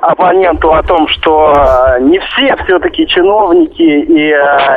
оппоненту 0.00 0.72
о 0.72 0.82
том, 0.84 1.08
что 1.08 1.52
не 2.00 2.18
все 2.20 2.56
все-таки 2.64 3.06
чиновники 3.08 3.82
и 3.82 4.28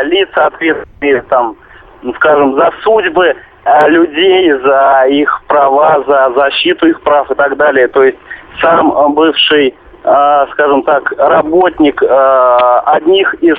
лица 0.05 0.47
ответственные 0.47 1.21
там, 1.29 1.55
скажем, 2.15 2.55
за 2.55 2.71
судьбы 2.83 3.35
Э, 3.35 3.48
людей, 3.87 4.51
за 4.63 5.05
их 5.09 5.41
права, 5.47 6.03
за 6.07 6.31
защиту 6.35 6.87
их 6.87 7.01
прав 7.01 7.29
и 7.31 7.35
так 7.35 7.57
далее. 7.57 7.87
То 7.87 8.03
есть 8.03 8.17
сам 8.61 9.13
бывший, 9.13 9.75
э, 10.03 10.45
скажем 10.51 10.83
так, 10.83 11.11
работник 11.17 12.01
э, 12.01 12.79
одних 12.85 13.33
из 13.35 13.57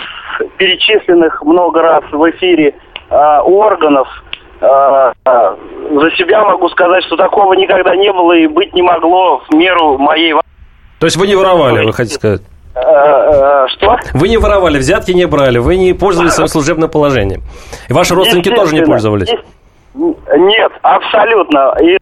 перечисленных 0.56 1.42
много 1.42 1.82
раз 1.82 2.04
в 2.10 2.30
эфире 2.30 2.74
органов, 3.10 4.06
за 4.60 6.10
себя 6.16 6.44
могу 6.44 6.68
сказать, 6.68 7.02
что 7.04 7.16
такого 7.16 7.54
никогда 7.54 7.96
не 7.96 8.12
было 8.12 8.34
и 8.34 8.46
быть 8.46 8.72
не 8.72 8.82
могло 8.82 9.42
в 9.48 9.54
меру 9.54 9.98
моей... 9.98 10.34
То 11.00 11.06
есть 11.06 11.16
вы 11.16 11.26
не 11.26 11.34
воровали, 11.34 11.86
вы 11.86 11.92
хотите 11.92 12.14
сказать? 12.14 12.42
Что? 12.72 13.98
Вы 14.14 14.28
не 14.28 14.36
воровали, 14.36 14.78
взятки 14.78 15.10
не 15.10 15.26
брали, 15.26 15.58
вы 15.58 15.76
не 15.76 15.92
пользовались 15.92 16.34
своим 16.34 16.46
служебным 16.48 16.88
положением. 16.88 17.42
И 17.88 17.92
ваши 17.92 18.14
родственники 18.14 18.50
тоже 18.54 18.76
не 18.76 18.82
пользовались? 18.82 19.30
Нет, 19.94 20.72
абсолютно. 20.82 21.74
И 21.82 21.98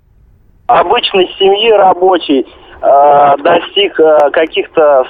обычной 0.67 1.29
семьи 1.39 1.73
рабочий 1.73 2.47
э, 2.83 3.37
достиг 3.39 3.99
э, 3.99 4.31
каких-то 4.31 5.05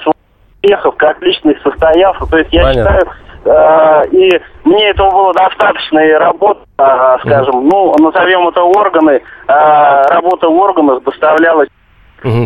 успехов, 0.61 0.95
как 0.97 1.21
личных 1.21 1.61
состоялся. 1.61 2.25
То 2.25 2.37
есть 2.37 2.53
я 2.53 2.63
Понятно. 2.63 2.81
считаю, 2.81 3.07
э, 3.45 4.07
и 4.11 4.41
мне 4.63 4.89
этого 4.89 5.11
было 5.11 5.33
достаточно, 5.33 5.99
и 5.99 6.11
работа, 6.11 6.61
э, 6.77 7.17
скажем, 7.25 7.67
mm. 7.67 7.69
ну, 7.69 7.95
назовем 7.99 8.47
это 8.47 8.61
органы, 8.61 9.21
э, 9.47 10.03
работа 10.09 10.47
в 10.47 10.55
органах 10.55 11.03
доставляла 11.03 11.65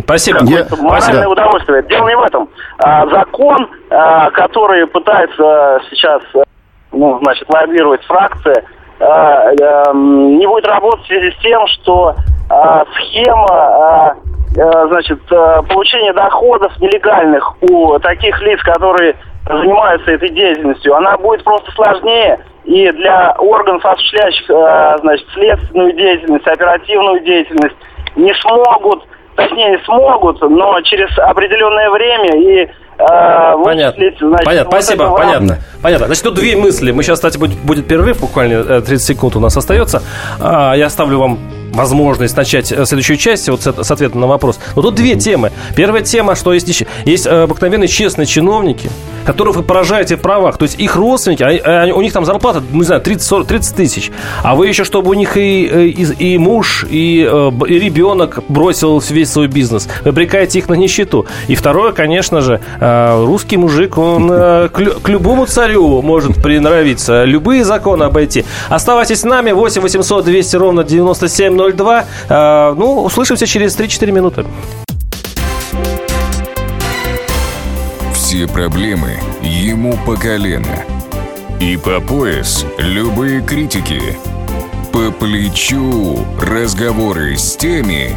Спасибо. 0.04 0.40
Я... 0.44 0.68
Моральное 0.80 1.28
удовольствие. 1.28 1.82
Дело 1.90 2.08
не 2.08 2.16
в 2.16 2.22
этом. 2.22 2.48
А, 2.78 3.08
закон, 3.08 3.68
а, 3.90 4.30
который 4.30 4.86
пытается 4.86 5.82
сейчас 5.90 6.22
ну, 6.92 7.20
значит, 7.24 7.50
лоббировать 7.50 8.04
фракция, 8.06 8.64
не 9.00 10.48
будет 10.48 10.68
работать 10.68 11.04
в 11.04 11.08
связи 11.08 11.32
с 11.32 11.42
тем, 11.42 11.66
что 11.68 12.16
а, 12.50 12.86
схема 12.96 13.48
а, 13.50 14.16
э, 14.56 14.88
значит, 14.88 15.20
э, 15.32 15.62
получения 15.70 16.14
доходов 16.14 16.72
нелегальных 16.80 17.56
у 17.64 17.98
таких 18.00 18.40
лиц, 18.42 18.62
которые 18.62 19.16
занимаются 19.48 20.12
этой 20.12 20.30
деятельностью, 20.30 20.96
она 20.96 21.18
будет 21.18 21.44
просто 21.44 21.72
сложнее, 21.72 22.40
и 22.66 22.92
для 22.92 23.36
органов, 23.40 23.86
осуществляющих 23.86 24.50
э, 24.50 24.98
значит, 25.02 25.28
следственную 25.34 25.94
деятельность, 25.94 26.48
оперативную 26.48 27.20
деятельность, 27.22 27.76
не 28.16 28.34
смогут, 28.36 29.04
точнее 29.36 29.72
не 29.72 29.80
смогут, 29.80 30.42
но 30.42 30.80
через 30.82 31.18
определенное 31.18 31.90
время 31.90 32.38
и 32.38 32.70
а, 32.98 33.58
понятно. 33.58 34.06
Значит, 34.20 34.46
понятно. 34.46 34.72
Вот 34.72 34.84
Спасибо. 34.84 35.16
Понятно. 35.16 35.58
Понятно. 35.82 36.06
Значит, 36.08 36.24
тут 36.24 36.36
две 36.36 36.56
мысли. 36.56 36.92
Мы 36.92 37.04
сейчас, 37.04 37.20
кстати, 37.20 37.38
будет, 37.38 37.58
будет 37.58 37.88
перерыв, 37.88 38.20
буквально 38.20 38.82
30 38.82 38.92
э, 38.92 38.98
секунд 38.98 39.36
у 39.36 39.40
нас 39.40 39.56
остается. 39.58 40.02
А, 40.40 40.74
я 40.74 40.88
оставлю 40.88 41.20
вам 41.20 41.40
возможность 41.74 42.38
начать 42.38 42.72
э, 42.72 42.86
следующую 42.86 43.18
часть 43.18 43.50
вот 43.50 43.62
с, 43.62 43.84
с 43.84 43.92
ответом 43.92 44.22
на 44.22 44.28
вопрос. 44.28 44.60
Но 44.76 44.82
тут 44.82 44.96
две 44.96 45.16
темы. 45.16 45.52
Первая 45.76 46.04
тема, 46.04 46.36
что 46.36 46.54
есть, 46.54 46.84
есть 47.06 47.26
э, 47.26 47.44
обыкновенные 47.44 47.88
честные 47.88 48.26
чиновники, 48.26 48.90
которых 49.26 49.56
вы 49.56 49.64
поражаете 49.64 50.16
в 50.16 50.22
правах. 50.22 50.58
То 50.58 50.64
есть 50.64 50.80
их 50.80 50.96
родственники, 50.96 51.44
они, 51.44 51.60
они, 51.60 51.92
у 51.92 52.02
них 52.02 52.14
там 52.14 52.26
зарплата, 52.26 52.62
ну, 52.72 52.80
не 52.80 52.86
знаю, 52.86 53.02
30, 53.02 53.24
40, 53.24 53.48
30 53.48 53.76
тысяч. 53.76 54.12
А 54.44 54.56
вы 54.56 54.68
еще, 54.68 54.84
чтобы 54.84 55.10
у 55.10 55.14
них 55.14 55.38
и, 55.38 55.90
и, 55.90 56.34
и 56.34 56.38
муж, 56.38 56.86
и, 56.90 57.22
и 57.22 57.80
ребенок 57.80 58.40
бросил 58.48 59.00
весь 59.10 59.32
свой 59.32 59.48
бизнес. 59.48 59.88
Вы 60.04 60.10
обрекаете 60.10 60.60
их 60.60 60.70
на 60.70 60.76
нищету. 60.76 61.26
И 61.48 61.56
второе, 61.56 61.92
конечно 61.92 62.42
же, 62.42 62.60
русский 62.80 63.58
мужик, 63.58 63.98
он 63.98 64.28
к, 64.28 64.72
к 64.72 65.10
любому 65.10 65.46
царю 65.46 66.02
может 66.02 66.42
приноровиться, 66.42 67.24
любые 67.24 67.64
законы 67.64 68.04
обойти. 68.04 68.46
Оставайтесь 68.70 69.22
с 69.22 69.24
нами, 69.24 69.52
8 69.52 69.82
800 69.82 70.26
200 70.26 70.56
ровно 70.56 70.84
97 70.84 71.63
02. 71.72 72.06
А, 72.30 72.74
ну, 72.76 73.04
услышимся 73.04 73.46
через 73.48 73.78
3-4 73.78 74.12
минуты. 74.12 74.46
Все 78.14 78.48
проблемы 78.48 79.20
ему 79.42 79.98
по 80.06 80.16
колено. 80.16 80.84
И 81.60 81.78
по 81.78 82.00
пояс 82.02 82.66
любые 82.78 83.42
критики. 83.42 84.18
По 84.92 85.12
плечу 85.12 86.26
разговоры 86.40 87.38
с 87.38 87.56
теми, 87.56 88.16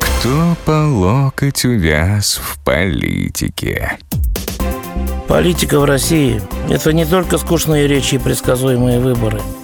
кто 0.00 0.56
по 0.64 0.86
локоть 0.88 1.64
увяз 1.64 2.40
в 2.42 2.62
политике. 2.64 3.98
Политика 5.28 5.80
в 5.80 5.84
России– 5.84 6.42
это 6.68 6.92
не 6.92 7.04
только 7.04 7.38
скучные 7.38 7.86
речи 7.88 8.16
и 8.16 8.18
предсказуемые 8.18 9.00
выборы– 9.00 9.40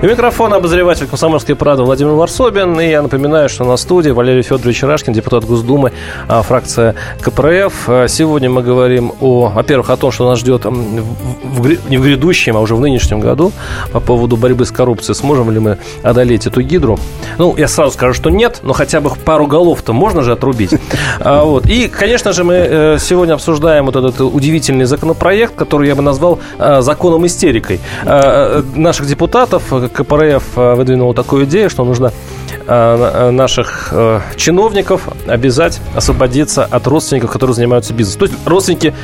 У 0.00 0.06
микрофона 0.06 0.56
обозреватель 0.56 1.08
«Комсомольской 1.08 1.56
правды» 1.56 1.82
Владимир 1.82 2.12
Варсобин. 2.12 2.78
И 2.80 2.88
я 2.88 3.02
напоминаю, 3.02 3.48
что 3.48 3.64
на 3.64 3.76
студии 3.76 4.10
Валерий 4.10 4.42
Федорович 4.42 4.84
Рашкин, 4.84 5.12
депутат 5.12 5.44
Госдумы, 5.44 5.90
а, 6.28 6.42
фракция 6.42 6.94
КПРФ. 7.20 7.88
А, 7.88 8.06
сегодня 8.06 8.48
мы 8.48 8.62
говорим, 8.62 9.12
о, 9.20 9.48
во-первых, 9.48 9.90
о 9.90 9.96
том, 9.96 10.12
что 10.12 10.28
нас 10.28 10.38
ждет 10.38 10.66
в, 10.66 11.90
не 11.90 11.98
в 11.98 12.02
грядущем, 12.04 12.56
а 12.56 12.60
уже 12.60 12.76
в 12.76 12.80
нынешнем 12.80 13.18
году 13.18 13.50
по 13.92 13.98
поводу 13.98 14.36
борьбы 14.36 14.66
с 14.66 14.70
коррупцией. 14.70 15.16
Сможем 15.16 15.50
ли 15.50 15.58
мы 15.58 15.78
одолеть 16.04 16.46
эту 16.46 16.62
гидру? 16.62 16.96
Ну, 17.36 17.56
я 17.56 17.66
сразу 17.66 17.94
скажу, 17.94 18.14
что 18.14 18.30
нет, 18.30 18.60
но 18.62 18.74
хотя 18.74 19.00
бы 19.00 19.10
пару 19.10 19.48
голов-то 19.48 19.92
можно 19.92 20.22
же 20.22 20.32
отрубить. 20.32 20.74
А, 21.20 21.42
вот. 21.42 21.66
И, 21.66 21.88
конечно 21.88 22.32
же, 22.32 22.44
мы 22.44 22.54
э, 22.54 22.98
сегодня 23.00 23.32
обсуждаем 23.34 23.86
вот 23.86 23.96
этот 23.96 24.20
удивительный 24.20 24.84
законопроект, 24.84 25.54
который 25.56 25.88
я 25.88 25.96
бы 25.96 26.02
назвал 26.02 26.38
законом 26.58 27.26
истерикой. 27.26 27.80
Э, 28.04 28.62
наших 28.74 29.06
депутатов, 29.06 29.72
КПРФ 29.88 30.42
э, 30.56 30.74
выдвинул 30.74 31.14
такую 31.14 31.44
идею, 31.44 31.70
что 31.70 31.84
нужно 31.84 32.12
э, 32.50 32.62
э, 32.66 33.30
наших 33.30 33.92
чиновников 34.36 35.08
обязать 35.26 35.80
освободиться 35.94 36.64
от 36.64 36.86
родственников, 36.86 37.30
которые 37.30 37.54
занимаются 37.54 37.94
бизнесом. 37.94 38.20
То 38.20 38.26
есть 38.26 38.46
родственники 38.46 38.94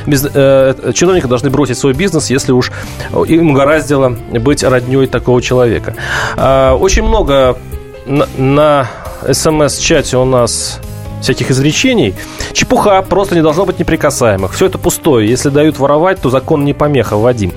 чиновника 0.93 1.27
должны 1.27 1.49
бросить 1.49 1.77
свой 1.77 1.93
бизнес, 1.93 2.29
если 2.29 2.51
уж 2.51 2.71
им 3.27 3.51
угораздило 3.51 4.09
быть 4.31 4.63
родней 4.63 5.07
такого 5.07 5.41
человека. 5.41 5.95
Очень 6.79 7.03
много 7.03 7.57
на 8.37 8.87
смс-чате 9.31 10.17
у 10.17 10.25
нас 10.25 10.79
всяких 11.21 11.51
изречений. 11.51 12.13
Чепуха, 12.53 13.01
просто 13.01 13.35
не 13.35 13.41
должно 13.41 13.65
быть 13.65 13.79
неприкасаемых. 13.79 14.53
Все 14.53 14.67
это 14.67 14.77
пустое. 14.77 15.27
Если 15.27 15.49
дают 15.49 15.79
воровать, 15.79 16.21
то 16.21 16.29
закон 16.29 16.65
не 16.65 16.73
помеха, 16.73 17.17
Вадим. 17.17 17.51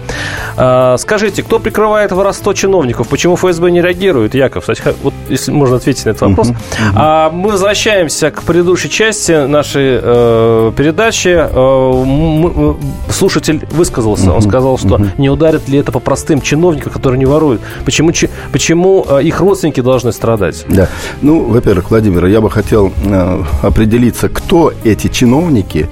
А, 0.60 0.96
скажите, 0.98 1.42
кто 1.42 1.60
прикрывает 1.60 2.10
воровство 2.10 2.52
чиновников? 2.52 3.08
Почему 3.08 3.36
ФСБ 3.36 3.70
не 3.70 3.80
реагирует? 3.80 4.34
Яков, 4.34 4.62
кстати, 4.62 4.82
вот 5.02 5.14
если 5.28 5.52
можно 5.52 5.76
ответить 5.76 6.04
на 6.04 6.10
этот 6.10 6.22
вопрос. 6.22 6.50
А, 6.94 7.30
мы 7.30 7.52
возвращаемся 7.52 8.30
к 8.30 8.42
предыдущей 8.42 8.90
части 8.90 9.46
нашей 9.46 10.00
э, 10.02 10.72
передачи. 10.76 11.28
Э, 11.28 12.04
мы, 12.04 12.76
слушатель 13.10 13.66
высказался. 13.70 14.32
Он 14.32 14.42
сказал, 14.42 14.78
что 14.78 15.00
не 15.16 15.30
ударит 15.30 15.68
ли 15.68 15.78
это 15.78 15.92
по 15.92 16.00
простым 16.00 16.40
чиновникам, 16.40 16.92
которые 16.92 17.18
не 17.18 17.26
воруют. 17.26 17.60
Почему, 17.84 18.10
почему 18.52 19.06
э, 19.08 19.22
их 19.22 19.40
родственники 19.40 19.80
должны 19.80 20.12
страдать? 20.12 20.64
Да. 20.68 20.88
Ну, 21.22 21.44
во-первых, 21.44 21.90
Владимир, 21.90 22.26
я 22.26 22.40
бы 22.40 22.50
хотел 22.50 22.92
э, 23.04 23.42
определиться, 23.62 24.28
кто 24.28 24.72
эти 24.84 25.08
чиновники, 25.08 25.88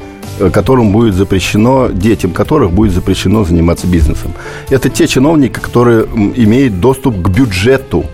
которым 0.52 0.92
будет 0.92 1.14
запрещено, 1.14 1.88
детям 1.88 2.32
которых 2.32 2.72
будет 2.72 2.92
запрещено 2.92 3.44
заниматься 3.44 3.86
бизнесом. 3.86 4.32
Это 4.70 4.88
те 4.90 5.06
чиновники, 5.06 5.58
которые 5.58 6.04
имеют 6.36 6.80
доступ 6.80 7.20
к 7.20 7.28
бюджету, 7.28 8.06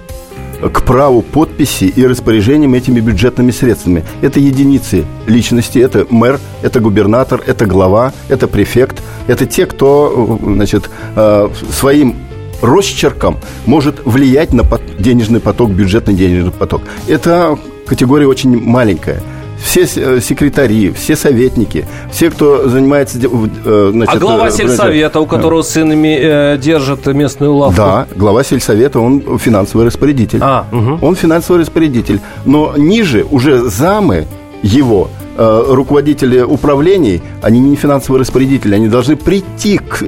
к 0.70 0.82
праву 0.82 1.22
подписи 1.22 1.84
и 1.84 2.06
распоряжениям 2.06 2.74
этими 2.74 3.00
бюджетными 3.00 3.50
средствами. 3.50 4.04
Это 4.20 4.38
единицы 4.38 5.04
личности, 5.26 5.78
это 5.78 6.06
мэр, 6.08 6.38
это 6.62 6.80
губернатор, 6.80 7.42
это 7.46 7.66
глава, 7.66 8.12
это 8.28 8.46
префект. 8.46 9.02
Это 9.26 9.46
те, 9.46 9.66
кто 9.66 10.38
э, 10.40 10.44
значит, 10.54 10.90
э, 11.16 11.48
своим 11.72 12.16
росчерком 12.60 13.38
может 13.66 14.04
влиять 14.04 14.52
на 14.52 14.64
денежный 14.98 15.40
поток, 15.40 15.70
бюджетный 15.70 16.14
денежный 16.14 16.52
поток. 16.52 16.82
Это 17.08 17.58
категория 17.86 18.26
очень 18.26 18.56
маленькая 18.60 19.20
все 19.62 19.86
э, 19.96 20.20
секретари, 20.20 20.92
все 20.92 21.16
советники, 21.16 21.86
все, 22.10 22.30
кто 22.30 22.68
занимается... 22.68 23.18
Э, 23.18 23.90
значит, 23.92 24.16
а 24.16 24.18
глава 24.18 24.48
э, 24.48 24.50
сельсовета, 24.50 25.20
у 25.20 25.26
которого 25.26 25.62
сын 25.62 25.92
э, 25.92 26.58
держит 26.58 27.06
местную 27.06 27.54
лавку? 27.54 27.76
Да, 27.76 28.06
глава 28.14 28.44
сельсовета, 28.44 29.00
он 29.00 29.38
финансовый 29.38 29.86
распорядитель. 29.86 30.40
А, 30.42 30.66
угу. 30.72 31.06
Он 31.06 31.14
финансовый 31.14 31.60
распорядитель. 31.60 32.20
Но 32.44 32.74
ниже 32.76 33.24
уже 33.30 33.62
замы 33.68 34.26
его, 34.62 35.08
руководители 35.36 36.40
управлений, 36.40 37.22
они 37.40 37.58
не 37.58 37.74
финансовые 37.74 38.20
распорядители, 38.20 38.74
они 38.74 38.88
должны 38.88 39.16
прийти 39.16 39.78
к 39.78 40.04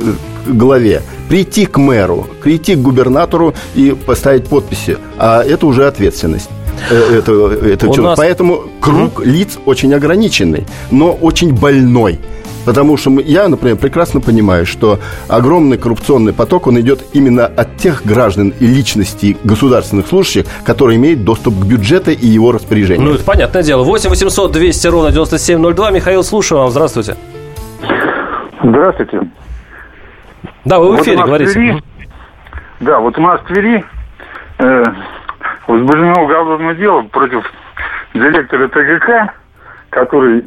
главе, 0.46 1.02
прийти 1.28 1.66
к 1.66 1.78
мэру, 1.78 2.26
прийти 2.42 2.74
к 2.74 2.78
губернатору 2.78 3.54
и 3.74 3.96
поставить 4.06 4.46
подписи. 4.46 4.98
А 5.16 5.42
это 5.42 5.66
уже 5.66 5.86
ответственность. 5.86 6.50
Э, 6.90 7.18
это, 7.18 7.32
это 7.66 8.02
нас... 8.02 8.18
Поэтому 8.18 8.64
круг 8.80 9.20
mm-hmm. 9.20 9.24
лиц 9.24 9.58
очень 9.66 9.94
ограниченный, 9.94 10.64
но 10.90 11.12
очень 11.12 11.54
больной. 11.54 12.18
Потому 12.64 12.96
что 12.96 13.10
я, 13.20 13.48
например, 13.48 13.76
прекрасно 13.76 14.20
понимаю, 14.20 14.64
что 14.64 14.98
огромный 15.28 15.76
коррупционный 15.76 16.32
поток, 16.32 16.66
он 16.66 16.80
идет 16.80 17.04
именно 17.12 17.44
от 17.44 17.76
тех 17.76 18.04
граждан 18.06 18.54
и 18.58 18.66
личностей 18.66 19.36
государственных 19.44 20.06
служащих, 20.06 20.46
которые 20.64 20.96
имеют 20.96 21.24
доступ 21.24 21.54
к 21.60 21.64
бюджету 21.64 22.10
и 22.10 22.26
его 22.26 22.52
распоряжению. 22.52 23.08
Ну, 23.08 23.14
это 23.14 23.24
понятное 23.24 23.62
дело. 23.62 23.82
8 23.84 24.08
800 24.08 24.52
200 24.52 24.86
ровно 24.86 25.10
9702. 25.10 25.90
Михаил, 25.90 26.24
слушаю 26.24 26.60
вам. 26.60 26.70
Здравствуйте. 26.70 27.16
Здравствуйте. 28.62 29.20
Да, 30.64 30.78
вы 30.78 30.96
в 30.96 31.02
эфире 31.02 31.18
вот 31.18 31.26
говорите. 31.26 31.52
Твери, 31.52 31.82
да, 32.80 32.98
вот 32.98 33.18
у 33.18 33.20
нас 33.20 33.40
в 33.42 33.44
Твери 33.44 33.84
э, 34.58 34.84
возбуждено 35.66 36.22
уголовное 36.22 36.74
дело 36.74 37.02
против 37.02 37.44
директора 38.14 38.68
ТГК, 38.68 39.32
который 39.90 40.44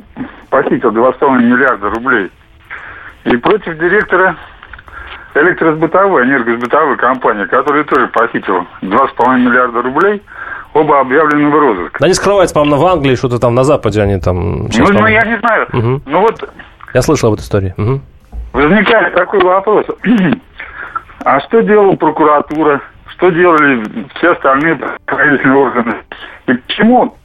похитил 0.50 0.92
2,5 0.92 1.40
миллиарда 1.40 1.90
рублей, 1.90 2.32
и 3.26 3.36
против 3.38 3.78
директора 3.78 4.36
электросбытовой, 5.36 6.24
энергосбытовой 6.24 6.98
компании, 6.98 7.46
который 7.46 7.84
тоже 7.84 8.08
похитил 8.08 8.66
2,5 8.82 9.40
миллиарда 9.40 9.82
рублей, 9.82 10.22
оба 10.74 11.00
объявлены 11.02 11.50
в 11.50 11.60
розыск. 11.60 12.00
Да 12.00 12.06
они 12.06 12.14
скрываются, 12.14 12.56
по-моему, 12.56 12.78
в 12.78 12.86
Англии, 12.86 13.16
что-то 13.16 13.40
там 13.40 13.56
на 13.56 13.64
Западе 13.64 14.02
они 14.02 14.20
там... 14.20 14.68
Ну, 14.68 14.92
ну, 14.92 15.08
я 15.08 15.22
не 15.26 15.38
знаю. 15.40 15.68
Угу. 15.74 16.02
Ну, 16.06 16.22
вот... 16.22 16.50
Я 16.94 17.02
слышал 17.02 17.30
об 17.30 17.36
этой 17.36 17.44
истории. 17.44 17.74
Угу. 17.78 18.02
Возникает 18.54 19.14
такой 19.14 19.42
вопрос. 19.42 19.86
а 21.26 21.40
что 21.42 21.62
делала 21.62 21.96
прокуратура? 21.96 22.82
Что 23.18 23.32
делали 23.32 23.84
все 24.16 24.32
остальные 24.32 24.80
правительственные 25.06 25.58
органы. 25.58 25.96
И 26.46 26.54
почему, 26.54 27.18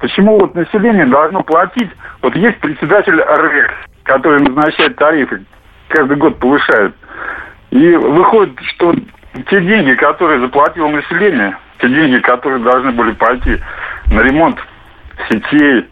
почему 0.00 0.40
вот 0.40 0.54
население 0.54 1.06
должно 1.06 1.42
платить? 1.42 1.90
Вот 2.22 2.34
есть 2.34 2.58
председатель 2.58 3.20
РЭК, 3.20 3.72
который 4.02 4.42
назначает 4.42 4.96
тарифы, 4.96 5.44
каждый 5.88 6.16
год 6.16 6.38
повышает. 6.38 6.94
И 7.70 7.92
выходит, 7.94 8.58
что 8.74 8.94
те 9.48 9.60
деньги, 9.60 9.94
которые 9.94 10.40
заплатило 10.40 10.88
население, 10.88 11.56
те 11.80 11.88
деньги, 11.88 12.18
которые 12.18 12.58
должны 12.60 12.90
были 12.92 13.12
пойти 13.12 13.58
на 14.10 14.20
ремонт 14.22 14.58
сетей, 15.28 15.86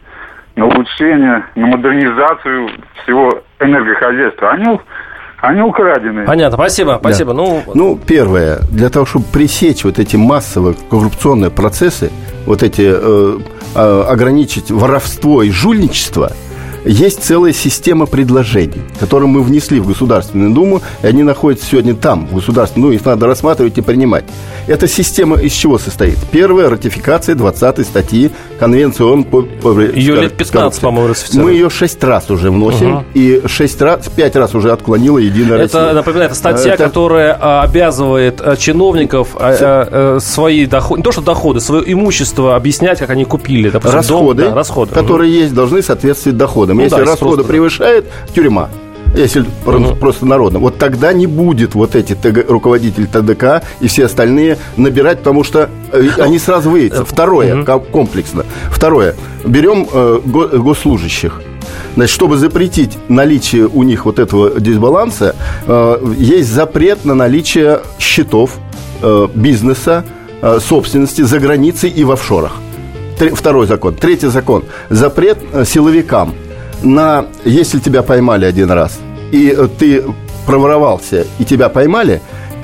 на 0.57 0.65
улучшение, 0.65 1.45
на 1.55 1.67
модернизацию 1.67 2.69
всего 3.03 3.43
энергохозяйства, 3.59 4.51
они 4.51 4.77
они 5.37 5.61
украдены. 5.61 6.25
Понятно, 6.25 6.57
спасибо, 6.57 6.97
спасибо. 6.99 7.33
Да. 7.33 7.37
Ну, 7.37 7.63
ну, 7.73 7.99
первое, 8.03 8.59
для 8.71 8.89
того, 8.89 9.05
чтобы 9.05 9.25
пресечь 9.25 9.83
вот 9.83 9.99
эти 9.99 10.15
массовые 10.15 10.75
коррупционные 10.89 11.51
процессы, 11.51 12.11
вот 12.45 12.63
эти, 12.63 12.81
э, 12.85 13.39
э, 13.75 14.03
ограничить 14.07 14.71
воровство 14.71 15.43
и 15.43 15.51
жульничество, 15.51 16.31
Есть 16.87 17.23
целая 17.23 17.51
система 17.51 18.05
предложений, 18.05 18.81
которые 18.99 19.27
мы 19.27 19.43
внесли 19.43 19.79
в 19.81 19.87
Государственную 19.87 20.51
Думу, 20.51 20.81
и 21.03 21.07
они 21.07 21.21
находятся 21.21 21.67
сегодня 21.67 21.93
там, 21.95 22.27
в 22.27 22.35
Государственной, 22.35 22.87
ну, 22.87 22.91
их 22.93 23.03
надо 23.03 23.27
рассматривать 23.27 23.77
и 23.77 23.81
принимать. 23.81 24.23
Эта 24.67 24.87
система 24.87 25.37
из 25.37 25.51
чего 25.51 25.77
состоит? 25.77 26.17
Первая– 26.31 26.69
ратификация 26.69 27.35
20 27.35 27.85
статьи 27.85 28.31
Конвенции 28.57 29.03
ООН 29.03 29.23
по, 29.25 29.41
по 29.43 29.79
Ее 29.79 30.15
лет 30.15 30.33
15, 30.33 30.81
по-моему, 30.81 31.13
Мы 31.33 31.51
ее 31.51 31.69
6 31.69 32.03
раз 32.03 32.29
уже 32.29 32.49
вносим, 32.49 32.97
угу. 32.97 33.05
и 33.13 33.41
6 33.45 33.81
раз, 33.81 34.09
5 34.09 34.35
раз 34.35 34.55
уже 34.55 34.71
отклонила 34.71 35.17
Единая 35.17 35.59
это, 35.59 35.79
Россия. 35.79 35.93
Напоминаю, 35.93 36.25
это 36.27 36.35
статья, 36.35 36.73
это... 36.73 36.85
которая 36.85 37.37
а, 37.39 37.61
обязывает 37.61 38.41
а, 38.41 38.55
чиновников 38.55 39.35
а, 39.35 40.17
свои 40.19 40.65
доходы, 40.65 40.99
не 40.99 41.03
то 41.03 41.11
что 41.11 41.21
доходы, 41.21 41.59
свое 41.59 41.91
имущество 41.91 42.55
объяснять, 42.55 42.99
как 42.99 43.09
они 43.09 43.25
купили. 43.25 43.69
Допустим, 43.69 43.97
расходы, 43.97 44.43
дом, 44.43 44.51
да, 44.51 44.55
расходы, 44.55 44.93
которые 44.93 45.29
угу. 45.29 45.39
есть, 45.39 45.53
должны 45.53 45.81
соответствовать 45.81 46.37
доходам. 46.37 46.76
Ну, 46.77 46.83
Если 46.83 46.95
да, 46.97 47.05
расходы 47.05 47.43
превышают, 47.43 48.05
тюрьма 48.33 48.69
если 49.15 49.45
угу. 49.65 49.95
просто 49.95 50.25
народно, 50.25 50.59
вот 50.59 50.77
тогда 50.77 51.13
не 51.13 51.27
будет 51.27 51.75
вот 51.75 51.95
эти 51.95 52.13
ТГ, 52.13 52.49
руководители 52.49 53.05
ТДК 53.05 53.63
и 53.79 53.87
все 53.87 54.05
остальные 54.05 54.57
набирать, 54.75 55.19
потому 55.19 55.43
что 55.43 55.69
э, 55.91 56.09
они 56.19 56.39
сразу 56.39 56.69
выйдут. 56.69 57.07
Второе, 57.07 57.61
угу. 57.61 57.81
комплексно. 57.91 58.45
Второе, 58.69 59.15
берем 59.45 59.87
э, 59.91 60.19
госслужащих. 60.23 61.41
Значит, 61.95 62.13
чтобы 62.13 62.37
запретить 62.37 62.97
наличие 63.09 63.67
у 63.67 63.83
них 63.83 64.05
вот 64.05 64.19
этого 64.19 64.59
дисбаланса, 64.59 65.35
э, 65.65 66.13
есть 66.17 66.49
запрет 66.49 67.05
на 67.05 67.15
наличие 67.15 67.81
счетов 67.99 68.57
э, 69.01 69.27
бизнеса, 69.33 70.05
э, 70.41 70.59
собственности 70.59 71.21
за 71.21 71.39
границей 71.39 71.89
и 71.89 72.03
в 72.03 72.11
офшорах. 72.11 72.57
Второй 73.33 73.65
закон. 73.65 73.95
Третий 73.95 74.27
закон. 74.27 74.63
Запрет 74.89 75.39
э, 75.51 75.65
силовикам 75.65 76.35
на, 76.83 77.25
если 77.43 77.79
тебя 77.79 78.03
поймали 78.03 78.45
один 78.45 78.71
раз, 78.71 78.99
и 79.31 79.53
э, 79.55 79.67
ты 79.77 80.03
проворовался, 80.45 81.25
и 81.39 81.45
тебя 81.45 81.69
поймали, 81.69 82.21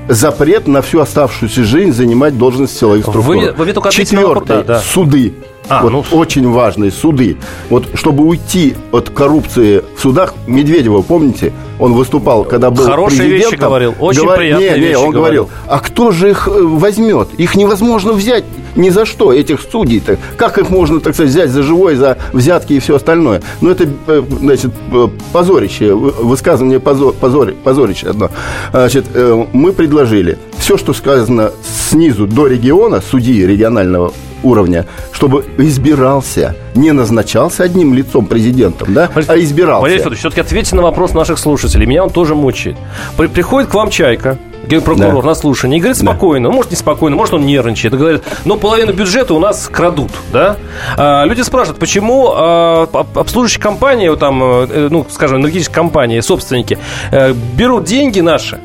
запрет 0.07 0.67
на 0.67 0.81
всю 0.81 0.99
оставшуюся 0.99 1.63
жизнь 1.63 1.91
занимать 1.91 2.37
должность 2.37 2.77
силовых 2.77 3.01
структур. 3.01 3.23
Вы, 3.23 3.51
вы 3.51 3.73
только 3.73 3.89
Четвертый, 3.89 4.63
да, 4.63 4.79
суды. 4.79 5.33
А, 5.69 5.81
вот 5.81 5.91
ну... 5.91 6.17
очень 6.17 6.49
важные 6.49 6.91
суды. 6.91 7.37
Вот 7.69 7.87
чтобы 7.93 8.25
уйти 8.25 8.75
от 8.91 9.09
коррупции 9.09 9.81
в 9.95 10.01
судах, 10.01 10.33
Медведева, 10.45 11.01
помните, 11.01 11.53
он 11.79 11.93
выступал, 11.93 12.43
когда 12.43 12.69
был 12.69 12.83
Хорошие 12.85 13.21
президентом. 13.21 13.51
вещи 13.51 13.59
говорил, 13.59 13.95
очень 13.99 14.21
говор... 14.23 14.37
приятные 14.37 14.69
не, 14.71 14.75
не, 14.75 14.87
вещи 14.87 14.97
он 14.97 15.11
говорил. 15.11 15.49
А 15.67 15.79
кто 15.79 16.11
же 16.11 16.31
их 16.31 16.47
э, 16.47 16.51
возьмет? 16.51 17.29
Их 17.37 17.55
невозможно 17.55 18.11
взять 18.11 18.43
ни 18.75 18.89
за 18.89 19.05
что, 19.05 19.33
этих 19.33 19.61
судей-то. 19.61 20.17
Как 20.37 20.57
их 20.57 20.69
можно, 20.69 20.99
так 20.99 21.13
сказать, 21.13 21.31
взять 21.31 21.49
за 21.49 21.63
живой, 21.63 21.95
за 21.95 22.17
взятки 22.31 22.73
и 22.73 22.79
все 22.79 22.95
остальное? 22.95 23.41
Ну, 23.61 23.69
это, 23.69 23.87
э, 24.07 24.23
значит, 24.39 24.71
э, 24.91 25.07
позорище, 25.31 25.93
высказывание 25.93 26.79
позор, 26.79 27.13
позор, 27.13 27.53
позорище 27.63 28.07
одно. 28.09 28.29
Значит, 28.71 29.05
мы 29.53 29.71
предложили 29.71 30.37
все, 30.57 30.77
что 30.77 30.93
сказано 30.93 31.51
снизу 31.89 32.27
до 32.27 32.47
региона, 32.47 33.01
судьи 33.01 33.45
регионального 33.45 34.13
уровня, 34.43 34.85
чтобы 35.11 35.45
избирался, 35.57 36.55
не 36.75 36.91
назначался 36.91 37.63
одним 37.63 37.93
лицом 37.93 38.25
президентом, 38.25 38.93
да, 38.93 39.09
Валерий, 39.13 39.33
а 39.33 39.43
избирался. 39.43 39.81
Валерий 39.81 39.99
Федорович, 39.99 40.19
все-таки 40.19 40.41
ответьте 40.41 40.75
на 40.75 40.81
вопрос 40.81 41.13
наших 41.13 41.39
слушателей. 41.39 41.85
Меня 41.85 42.03
он 42.03 42.09
тоже 42.09 42.35
мучает. 42.35 42.77
При, 43.17 43.27
приходит 43.27 43.69
к 43.69 43.73
вам 43.73 43.89
Чайка, 43.89 44.37
генпрокурор 44.67 45.21
да. 45.21 45.29
на 45.29 45.35
слушание 45.35 45.77
и 45.77 45.81
говорит 45.81 45.97
спокойно, 45.97 46.49
да. 46.49 46.55
может 46.55 46.71
не 46.71 46.77
спокойно, 46.77 47.15
может 47.15 47.33
он 47.33 47.45
нервничает, 47.45 47.93
и 47.93 47.97
говорит, 47.97 48.23
но 48.45 48.57
половину 48.57 48.93
бюджета 48.93 49.33
у 49.33 49.39
нас 49.39 49.67
крадут, 49.67 50.11
да? 50.31 50.57
А, 50.97 51.25
люди 51.25 51.41
спрашивают, 51.41 51.79
почему 51.79 52.31
а, 52.33 52.87
обслуживающие 53.15 53.61
компании, 53.61 54.15
там, 54.15 54.41
э, 54.43 54.87
ну, 54.89 55.05
скажем, 55.09 55.39
энергетические 55.41 55.75
компании, 55.75 56.19
собственники, 56.19 56.77
а, 57.11 57.33
берут 57.33 57.85
деньги 57.85 58.19
наши 58.19 58.59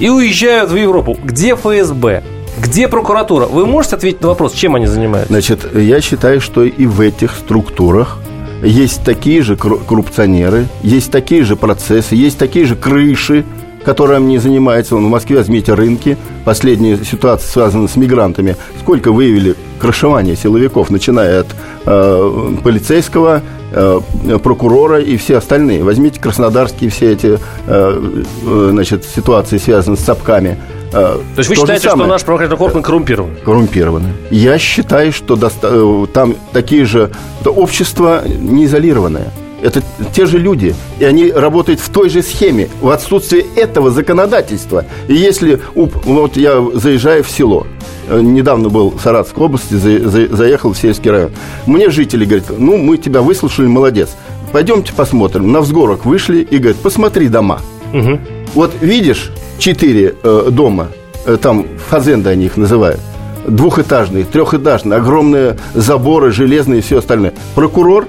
и 0.00 0.08
уезжают 0.08 0.70
в 0.70 0.76
Европу. 0.76 1.16
Где 1.22 1.54
ФСБ? 1.54 2.22
Где 2.58 2.88
прокуратура? 2.88 3.46
Вы 3.46 3.66
можете 3.66 3.96
ответить 3.96 4.22
на 4.22 4.28
вопрос, 4.28 4.52
чем 4.54 4.74
они 4.74 4.86
занимаются? 4.86 5.32
Значит, 5.32 5.74
я 5.74 6.00
считаю, 6.00 6.40
что 6.40 6.64
и 6.64 6.86
в 6.86 7.00
этих 7.00 7.32
структурах 7.32 8.18
есть 8.62 9.04
такие 9.04 9.42
же 9.42 9.56
коррупционеры, 9.56 10.66
есть 10.82 11.10
такие 11.10 11.44
же 11.44 11.56
процессы, 11.56 12.14
есть 12.14 12.38
такие 12.38 12.64
же 12.64 12.74
крыши, 12.74 13.44
которым 13.86 14.28
не 14.28 14.38
занимается. 14.38 14.96
Он 14.96 15.06
в 15.06 15.08
Москве, 15.08 15.38
возьмите 15.38 15.72
рынки. 15.72 16.18
Последняя 16.44 16.98
ситуация 16.98 17.48
связана 17.48 17.88
с 17.88 17.96
мигрантами. 17.96 18.56
Сколько 18.80 19.12
выявили 19.12 19.54
крышевания 19.80 20.36
силовиков, 20.36 20.90
начиная 20.90 21.40
от 21.40 21.46
э, 21.86 22.54
полицейского, 22.62 23.40
э, 23.72 24.00
прокурора 24.42 25.00
и 25.00 25.16
все 25.16 25.38
остальные. 25.38 25.84
Возьмите 25.84 26.20
краснодарские 26.20 26.90
все 26.90 27.12
эти 27.12 27.26
э, 27.26 27.38
э 27.66 28.68
значит, 28.72 29.04
ситуации, 29.04 29.56
связанные 29.58 29.96
с 29.96 30.00
ЦАПками– 30.00 30.58
Э, 30.92 31.18
То 31.34 31.38
есть 31.38 31.50
вы 31.50 31.56
считаете, 31.56 31.88
что 31.88 32.06
наш 32.06 32.24
правоохранительный 32.24 32.64
орган 32.64 32.82
коррумпирован? 32.82 33.36
Коррумпированы. 33.44 34.12
Я 34.30 34.58
считаю, 34.58 35.12
что 35.12 35.36
доста- 35.36 35.70
э, 35.72 36.06
там 36.12 36.36
такие 36.52 36.84
же... 36.84 37.10
Это 37.40 37.50
общество 37.50 38.22
не 38.26 38.64
изолированное. 38.64 39.30
Это 39.62 39.82
те 40.12 40.26
же 40.26 40.38
люди, 40.38 40.74
и 40.98 41.04
они 41.04 41.30
работают 41.30 41.80
в 41.80 41.90
той 41.90 42.10
же 42.10 42.22
схеме, 42.22 42.68
в 42.80 42.90
отсутствии 42.90 43.44
этого 43.56 43.90
законодательства. 43.90 44.84
И 45.08 45.14
если, 45.14 45.60
вот 45.74 46.36
я 46.36 46.62
заезжаю 46.74 47.24
в 47.24 47.30
село, 47.30 47.66
э, 48.08 48.20
недавно 48.20 48.68
был 48.68 48.90
в 48.90 49.00
Саратовской 49.00 49.44
области, 49.44 49.74
заехал 49.74 50.72
в 50.72 50.78
сельский 50.78 51.10
район, 51.10 51.30
мне 51.66 51.88
жители 51.88 52.24
говорят, 52.24 52.46
ну, 52.56 52.76
мы 52.76 52.98
тебя 52.98 53.22
выслушали, 53.22 53.66
молодец, 53.66 54.10
пойдемте 54.52 54.92
посмотрим. 54.92 55.50
На 55.52 55.60
взгорок 55.60 56.04
вышли 56.04 56.38
и 56.42 56.58
говорят, 56.58 56.76
посмотри 56.78 57.28
дома. 57.28 57.60
Угу. 57.94 58.20
Вот 58.54 58.72
видишь, 58.80 59.30
четыре 59.58 60.14
э, 60.22 60.48
дома, 60.50 60.88
э, 61.24 61.38
там 61.40 61.66
фазенда 61.88 62.30
они 62.30 62.46
их 62.46 62.56
называют, 62.56 63.00
двухэтажные, 63.46 64.24
трехэтажные, 64.24 64.98
огромные 64.98 65.56
заборы, 65.74 66.30
железные 66.30 66.80
и 66.80 66.82
все 66.82 66.98
остальное. 66.98 67.32
Прокурор, 67.54 68.06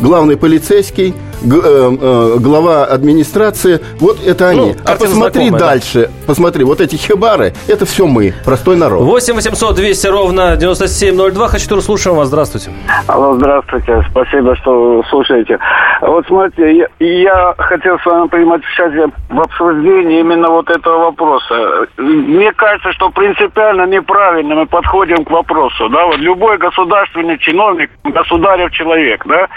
главный 0.00 0.36
полицейский– 0.36 1.14
глава 1.42 2.84
администрации, 2.84 3.80
вот 4.00 4.18
это 4.24 4.48
они. 4.48 4.72
Ну, 4.72 4.76
а 4.84 4.96
посмотри 4.96 5.48
знакомая, 5.48 5.60
дальше, 5.60 6.00
да. 6.02 6.26
посмотри, 6.26 6.64
вот 6.64 6.80
эти 6.80 6.96
хибары, 6.96 7.52
это 7.68 7.86
все 7.86 8.06
мы, 8.06 8.34
простой 8.44 8.76
народ. 8.76 9.02
8 9.02 9.34
800 9.34 9.76
200 9.76 10.06
ровно 10.08 10.56
9702. 10.56 11.48
Хочу 11.48 11.80
слушаем 11.80 12.16
вас. 12.16 12.28
Здравствуйте. 12.28 12.70
Алло, 13.06 13.34
здравствуйте. 13.34 14.04
Спасибо, 14.10 14.56
что 14.56 15.02
слушаете. 15.10 15.58
Вот 16.00 16.26
смотрите, 16.26 16.76
я, 16.76 17.06
я 17.06 17.54
хотел 17.58 17.98
с 17.98 18.06
вами 18.06 18.28
принимать 18.28 18.62
участие 18.64 19.06
в 19.28 19.40
обсуждении 19.40 20.20
именно 20.20 20.50
вот 20.50 20.68
этого 20.68 21.06
вопроса. 21.06 21.86
Мне 21.96 22.52
кажется, 22.52 22.92
что 22.92 23.10
принципиально 23.10 23.86
неправильно 23.86 24.54
мы 24.54 24.66
подходим 24.66 25.24
к 25.24 25.30
вопросу. 25.30 25.88
Да, 25.88 26.06
вот 26.06 26.18
любой 26.18 26.58
государственный 26.58 27.38
чиновник, 27.38 27.90
государев 28.04 28.70
человек, 28.72 29.24
да, 29.26 29.48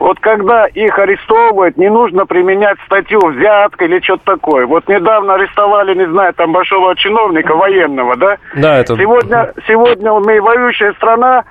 вот 0.00 0.18
когда 0.18 0.64
их 0.66 0.98
арестовывают, 0.98 1.76
не 1.76 1.90
нужно 1.90 2.24
применять 2.24 2.78
статью 2.86 3.20
взятка 3.20 3.84
или 3.84 4.00
что-то 4.00 4.34
такое. 4.36 4.66
Вот 4.66 4.88
недавно 4.88 5.34
арестовали, 5.34 5.94
не 5.94 6.08
знаю, 6.08 6.32
там 6.32 6.52
большого 6.52 6.96
чиновника 6.96 7.54
военного, 7.54 8.16
да? 8.16 8.36
Да, 8.56 8.78
это... 8.78 8.96
Сегодня, 8.96 9.52
сегодня 9.68 10.10
мы 10.14 10.40
воюющая 10.40 10.94
страна, 10.94 11.44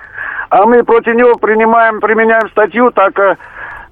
а 0.50 0.66
мы 0.66 0.82
против 0.82 1.14
него 1.14 1.36
принимаем, 1.36 2.00
применяем 2.00 2.50
статью, 2.50 2.90
так, 2.90 3.16
э, 3.20 3.36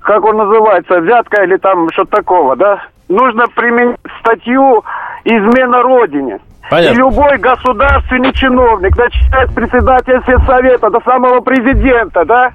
как 0.01 0.25
он 0.25 0.37
называется, 0.39 1.01
взятка 1.03 1.45
или 1.45 1.57
там 1.57 1.89
что-то 1.93 2.17
такого, 2.17 2.57
да? 2.57 2.83
Нужно 3.09 3.47
применять 3.55 4.01
статью 4.21 4.83
измена 5.25 5.83
Родине. 5.83 6.41
Понятно. 6.69 6.95
И 6.95 6.99
любой 6.99 7.39
государственный 7.39 8.33
чиновник, 8.33 8.97
начиная 8.97 9.47
с 9.47 9.55
председателя 9.55 10.21
Совета 10.45 10.91
до 10.91 11.01
самого 11.01 11.41
президента, 11.43 12.25
да, 12.25 12.51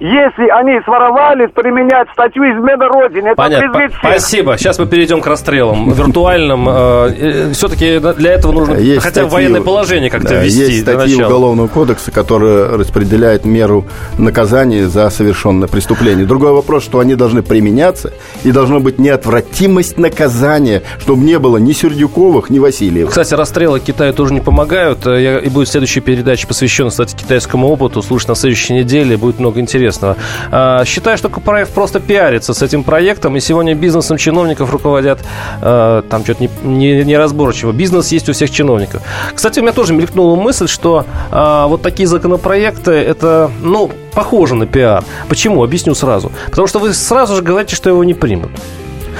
если 0.00 0.48
они 0.48 0.80
своровали, 0.84 1.46
применять 1.46 2.08
статью 2.12 2.44
измена 2.44 2.88
Родине. 2.88 3.28
Это 3.30 3.36
Понятно. 3.36 3.88
Спасибо. 3.98 4.58
Сейчас 4.58 4.78
мы 4.78 4.86
перейдем 4.86 5.20
к 5.20 5.26
расстрелам 5.26 5.92
виртуальным. 5.92 6.68
Э, 6.68 7.08
э, 7.16 7.52
Все-таки 7.52 7.98
для 7.98 8.32
этого 8.32 8.52
нужно 8.52 8.74
есть 8.74 9.02
хотя 9.02 9.24
бы 9.24 9.28
военное 9.28 9.60
положение 9.60 10.10
как-то 10.10 10.30
да, 10.30 10.42
ввести. 10.42 10.60
Есть 10.60 10.82
статьи 10.82 11.22
Уголовного 11.22 11.68
кодекса, 11.68 12.10
которые 12.10 12.66
распределяют 12.76 13.44
меру 13.44 13.84
наказания 14.18 14.86
за 14.86 15.08
совершенное 15.10 15.68
преступление. 15.68 16.26
Другой 16.26 16.52
вопрос, 16.52 16.84
что 16.84 16.98
они 16.98 17.14
должны 17.14 17.42
применяться, 17.42 18.12
и 18.44 18.50
должна 18.50 18.80
быть 18.80 18.98
неотвратимость 18.98 19.98
наказания, 19.98 20.82
чтобы 21.00 21.22
не 21.22 21.38
было 21.38 21.58
ни 21.58 21.72
Сердюковых, 21.72 22.50
ни 22.50 22.58
Васильевых. 22.58 23.10
Кстати, 23.10 23.34
расстрелы 23.34 23.80
Китаю 23.80 24.12
тоже 24.12 24.34
не 24.34 24.40
помогают. 24.40 25.06
Э, 25.06 25.40
и 25.42 25.48
будет 25.48 25.68
следующая 25.68 26.00
передача, 26.00 26.46
посвященная, 26.46 26.90
кстати, 26.90 27.14
китайскому 27.14 27.68
опыту. 27.68 28.02
Слушать 28.02 28.28
на 28.28 28.34
следующей 28.34 28.74
неделе. 28.74 29.16
Будет 29.16 29.38
много 29.38 29.60
интересного 29.60 29.71
интересного. 29.72 30.16
А, 30.50 30.84
считаю, 30.84 31.16
что 31.18 31.28
проект 31.28 31.72
просто 31.72 32.00
пиарится 32.00 32.54
с 32.54 32.62
этим 32.62 32.84
проектом, 32.84 33.36
и 33.36 33.40
сегодня 33.40 33.74
бизнесом 33.74 34.16
чиновников 34.16 34.70
руководят 34.70 35.20
а, 35.60 36.02
там 36.02 36.24
что-то 36.24 36.48
неразборчиво. 36.64 37.70
Не, 37.70 37.74
не 37.74 37.78
Бизнес 37.78 38.12
есть 38.12 38.28
у 38.28 38.32
всех 38.32 38.50
чиновников. 38.50 39.02
Кстати, 39.34 39.60
у 39.60 39.62
меня 39.62 39.72
тоже 39.72 39.94
мелькнула 39.94 40.36
мысль, 40.36 40.68
что 40.68 41.06
а, 41.30 41.66
вот 41.66 41.82
такие 41.82 42.06
законопроекты, 42.06 42.92
это, 42.92 43.50
ну, 43.62 43.90
похоже 44.14 44.54
на 44.54 44.66
пиар. 44.66 45.04
Почему? 45.28 45.64
Объясню 45.64 45.94
сразу. 45.94 46.30
Потому 46.46 46.66
что 46.66 46.78
вы 46.78 46.92
сразу 46.92 47.36
же 47.36 47.42
говорите, 47.42 47.76
что 47.76 47.88
его 47.90 48.04
не 48.04 48.14
примут. 48.14 48.50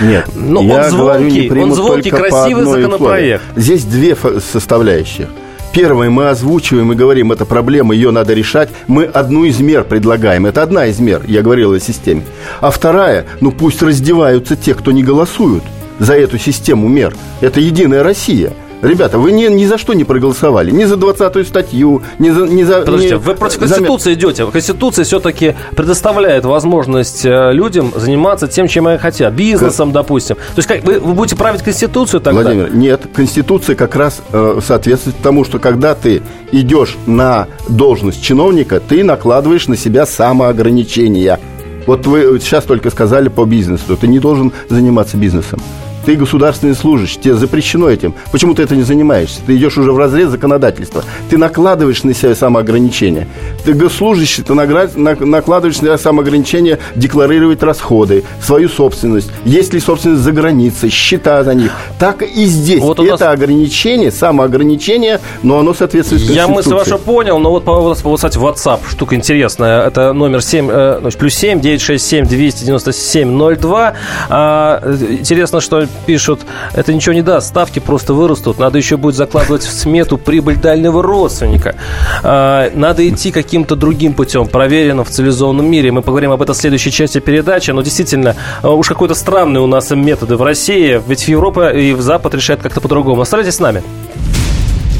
Нет, 0.00 0.26
Но 0.34 0.62
я 0.62 0.84
он 0.84 0.90
звонкий, 0.90 1.48
говорю, 1.48 1.64
не 1.66 1.70
он 1.70 1.74
звонкий, 1.74 2.10
красивый 2.10 2.64
законопроект. 2.64 3.42
Условии. 3.50 3.60
Здесь 3.60 3.84
две 3.84 4.16
составляющие. 4.40 5.28
Первое, 5.72 6.10
мы 6.10 6.28
озвучиваем 6.28 6.92
и 6.92 6.94
говорим, 6.94 7.32
это 7.32 7.46
проблема, 7.46 7.94
ее 7.94 8.10
надо 8.10 8.34
решать. 8.34 8.68
Мы 8.88 9.04
одну 9.04 9.44
из 9.44 9.58
мер 9.60 9.84
предлагаем. 9.84 10.44
Это 10.44 10.62
одна 10.62 10.86
из 10.86 11.00
мер, 11.00 11.22
я 11.26 11.40
говорил 11.40 11.72
о 11.72 11.80
системе. 11.80 12.24
А 12.60 12.70
вторая, 12.70 13.24
ну 13.40 13.52
пусть 13.52 13.82
раздеваются 13.82 14.54
те, 14.54 14.74
кто 14.74 14.92
не 14.92 15.02
голосуют 15.02 15.64
за 15.98 16.14
эту 16.14 16.36
систему 16.36 16.88
мер. 16.88 17.14
Это 17.40 17.60
Единая 17.60 18.02
Россия. 18.02 18.52
Ребята, 18.82 19.18
вы 19.18 19.30
ни, 19.30 19.46
ни 19.46 19.64
за 19.64 19.78
что 19.78 19.94
не 19.94 20.02
проголосовали. 20.02 20.72
Ни 20.72 20.84
за 20.84 20.96
20-ю 20.96 21.44
статью, 21.44 22.02
ни 22.18 22.30
за... 22.30 22.46
Ни 22.48 22.64
за 22.64 22.80
Подождите, 22.80 23.14
ни... 23.14 23.18
вы 23.18 23.34
против 23.34 23.60
Конституции 23.60 24.10
за... 24.10 24.18
идете. 24.18 24.46
Конституция 24.46 25.04
все-таки 25.04 25.54
предоставляет 25.76 26.44
возможность 26.44 27.24
э, 27.24 27.52
людям 27.52 27.92
заниматься 27.94 28.48
тем, 28.48 28.66
чем 28.66 28.88
они 28.88 28.98
хотят. 28.98 29.34
Бизнесом, 29.34 29.90
как... 29.90 30.02
допустим. 30.02 30.34
То 30.34 30.56
есть 30.56 30.68
как, 30.68 30.82
вы, 30.82 30.98
вы 30.98 31.14
будете 31.14 31.36
править 31.36 31.62
Конституцию 31.62 32.20
тогда? 32.20 32.42
Владимир, 32.42 32.74
нет. 32.74 33.02
Конституция 33.14 33.76
как 33.76 33.94
раз 33.94 34.20
э, 34.32 34.58
соответствует 34.66 35.16
тому, 35.22 35.44
что 35.44 35.60
когда 35.60 35.94
ты 35.94 36.20
идешь 36.50 36.96
на 37.06 37.46
должность 37.68 38.20
чиновника, 38.20 38.80
ты 38.80 39.04
накладываешь 39.04 39.68
на 39.68 39.76
себя 39.76 40.06
самоограничения. 40.06 41.38
Вот 41.86 42.06
вы 42.08 42.40
сейчас 42.40 42.64
только 42.64 42.90
сказали 42.90 43.28
по 43.28 43.44
бизнесу. 43.44 43.96
Ты 43.96 44.08
не 44.08 44.18
должен 44.18 44.52
заниматься 44.68 45.16
бизнесом. 45.16 45.60
Ты 46.04 46.16
государственный 46.16 46.74
служащий, 46.74 47.20
тебе 47.20 47.34
запрещено 47.34 47.88
этим. 47.88 48.14
Почему 48.30 48.54
ты 48.54 48.62
это 48.62 48.74
не 48.76 48.82
занимаешься? 48.82 49.40
Ты 49.46 49.56
идешь 49.56 49.78
уже 49.78 49.92
в 49.92 49.98
разрез 49.98 50.30
законодательства. 50.30 51.04
Ты 51.30 51.38
накладываешь 51.38 52.02
на 52.02 52.14
себя 52.14 52.34
самоограничения. 52.34 53.28
Ты 53.64 53.72
госслужащий, 53.74 54.42
ты 54.42 54.54
накладываешь 54.54 55.76
на 55.76 55.88
себя 55.88 55.98
самоограничения 55.98 56.78
декларировать 56.96 57.62
расходы, 57.62 58.24
свою 58.40 58.68
собственность. 58.68 59.30
Есть 59.44 59.72
ли 59.72 59.80
собственность 59.80 60.22
за 60.22 60.32
границей, 60.32 60.90
счета 60.90 61.44
за 61.44 61.54
них. 61.54 61.72
Так 61.98 62.22
и 62.22 62.44
здесь. 62.46 62.80
Вот 62.80 62.98
это 62.98 63.10
нас... 63.10 63.22
ограничение, 63.22 64.10
самоограничение, 64.10 65.20
но 65.42 65.58
оно 65.58 65.74
соответствует 65.74 66.22
Я 66.22 66.48
мысль 66.48 66.72
вашу 66.74 66.98
понял, 66.98 67.38
но 67.38 67.50
вот, 67.50 67.64
по, 67.64 67.94
кстати, 67.94 68.38
WhatsApp, 68.38 68.80
штука 68.90 69.14
интересная. 69.14 69.86
Это 69.86 70.12
номер 70.12 70.42
7, 70.42 70.68
э, 70.70 71.10
плюс 71.18 71.34
7 71.34 71.60
967 71.60 72.26
297 72.26 73.56
02. 73.56 73.94
А, 74.28 74.96
интересно, 75.20 75.60
что 75.60 75.86
пишут, 76.06 76.40
это 76.74 76.92
ничего 76.92 77.14
не 77.14 77.22
даст, 77.22 77.48
ставки 77.48 77.78
просто 77.78 78.14
вырастут, 78.14 78.58
надо 78.58 78.78
еще 78.78 78.96
будет 78.96 79.14
закладывать 79.14 79.62
в 79.62 79.72
смету 79.72 80.18
прибыль 80.18 80.56
дальнего 80.56 81.02
родственника. 81.02 81.76
А, 82.22 82.70
надо 82.74 83.08
идти 83.08 83.30
каким-то 83.30 83.76
другим 83.76 84.14
путем, 84.14 84.46
проверенным 84.46 85.04
в 85.04 85.10
цивилизованном 85.10 85.66
мире. 85.66 85.92
Мы 85.92 86.02
поговорим 86.02 86.32
об 86.32 86.42
этом 86.42 86.54
в 86.54 86.58
следующей 86.58 86.90
части 86.90 87.18
передачи, 87.18 87.70
но 87.70 87.82
действительно, 87.82 88.36
а, 88.62 88.70
уж 88.70 88.88
какой-то 88.88 89.14
странный 89.14 89.60
у 89.60 89.66
нас 89.66 89.90
методы 89.90 90.36
в 90.36 90.42
России, 90.42 91.00
ведь 91.06 91.28
Европа 91.28 91.70
и 91.72 91.92
в 91.92 92.00
Запад 92.00 92.34
решают 92.34 92.62
как-то 92.62 92.80
по-другому. 92.80 93.22
Оставайтесь 93.22 93.54
с 93.54 93.60
нами. 93.60 93.82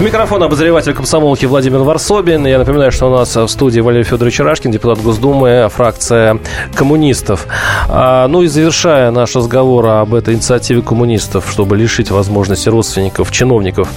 Микрофон 0.00 0.42
обозреватель 0.42 0.94
комсомолки 0.94 1.44
Владимир 1.44 1.80
Варсобин. 1.80 2.46
Я 2.46 2.58
напоминаю, 2.58 2.90
что 2.90 3.08
у 3.08 3.10
нас 3.10 3.36
в 3.36 3.48
студии 3.48 3.80
Валерий 3.80 4.04
Федорович 4.04 4.40
Рашкин, 4.40 4.70
депутат 4.70 5.02
Госдумы, 5.02 5.68
фракция 5.70 6.38
коммунистов. 6.74 7.46
А, 7.86 8.26
ну 8.26 8.40
и 8.40 8.46
завершая 8.46 9.10
наш 9.10 9.36
разговор 9.36 9.86
об 9.86 10.14
этой 10.14 10.32
инициативе 10.32 10.80
коммунистов, 10.80 11.50
чтобы 11.50 11.76
лишить 11.76 12.10
возможности 12.10 12.70
родственников, 12.70 13.30
чиновников 13.30 13.90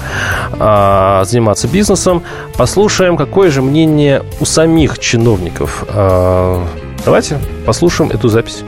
а, 0.59 1.23
заниматься 1.23 1.69
бизнесом, 1.71 2.23
послушаем, 2.57 3.15
какое 3.15 3.49
же 3.49 3.61
мнение 3.61 4.23
у 4.41 4.45
самих 4.45 4.99
чиновников. 4.99 5.85
А, 5.87 6.65
давайте 7.05 7.37
послушаем 7.65 8.11
эту 8.11 8.27
запись. 8.27 8.65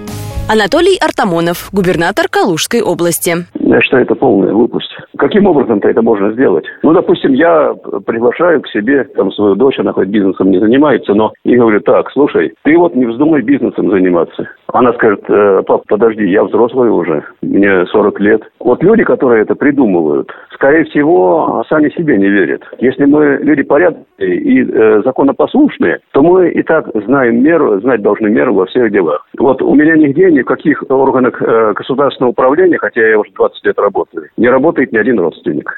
Анатолий 0.47 0.95
Артамонов, 0.97 1.67
губернатор 1.73 2.27
Калужской 2.29 2.81
области. 2.81 3.45
Я 3.59 3.81
считаю, 3.81 4.03
это 4.03 4.15
полная 4.15 4.53
глупость. 4.53 4.84
Каким 5.25 5.47
образом-то 5.47 5.89
это 5.89 6.03
можно 6.03 6.33
сделать? 6.33 6.65
Ну, 6.83 6.93
допустим, 6.93 7.33
я 7.33 7.73
приглашаю 8.05 8.61
к 8.61 8.67
себе 8.67 9.05
там 9.15 9.31
свою 9.31 9.55
дочь, 9.55 9.79
она 9.79 9.91
хоть 9.91 10.07
бизнесом 10.07 10.51
не 10.51 10.59
занимается, 10.59 11.15
но 11.15 11.33
и 11.43 11.55
говорю, 11.55 11.81
так, 11.81 12.11
слушай, 12.11 12.53
ты 12.61 12.77
вот 12.77 12.93
не 12.93 13.07
вздумай 13.07 13.41
бизнесом 13.41 13.89
заниматься. 13.89 14.47
Она 14.73 14.93
скажет, 14.93 15.23
э, 15.29 15.63
пап, 15.65 15.83
подожди, 15.87 16.25
я 16.27 16.43
взрослый 16.43 16.89
уже, 16.89 17.23
мне 17.41 17.85
40 17.85 18.19
лет. 18.19 18.41
Вот 18.59 18.83
люди, 18.83 19.03
которые 19.03 19.43
это 19.43 19.55
придумывают, 19.55 20.31
скорее 20.53 20.85
всего, 20.85 21.63
сами 21.69 21.89
себе 21.89 22.17
не 22.17 22.27
верят. 22.27 22.63
Если 22.79 23.05
мы 23.05 23.37
люди 23.41 23.63
порядочные 23.63 24.05
и 24.37 24.63
э, 24.63 25.01
законопослушные, 25.03 25.99
то 26.11 26.21
мы 26.21 26.49
и 26.49 26.63
так 26.63 26.89
знаем 27.05 27.43
меру, 27.43 27.79
знать 27.81 28.01
должны 28.01 28.29
меру 28.29 28.55
во 28.55 28.65
всех 28.65 28.91
делах. 28.91 29.27
Вот 29.37 29.61
у 29.61 29.75
меня 29.75 29.95
нигде, 29.95 30.31
ни 30.31 30.41
в 30.41 30.45
каких 30.45 30.83
органах 30.89 31.41
э, 31.41 31.73
государственного 31.73 32.31
управления, 32.31 32.77
хотя 32.77 33.07
я 33.07 33.19
уже 33.19 33.31
20 33.31 33.65
лет 33.65 33.79
работаю, 33.79 34.29
не 34.37 34.49
работает 34.49 34.91
ни 34.91 34.97
один 34.97 35.19
родственник. 35.19 35.71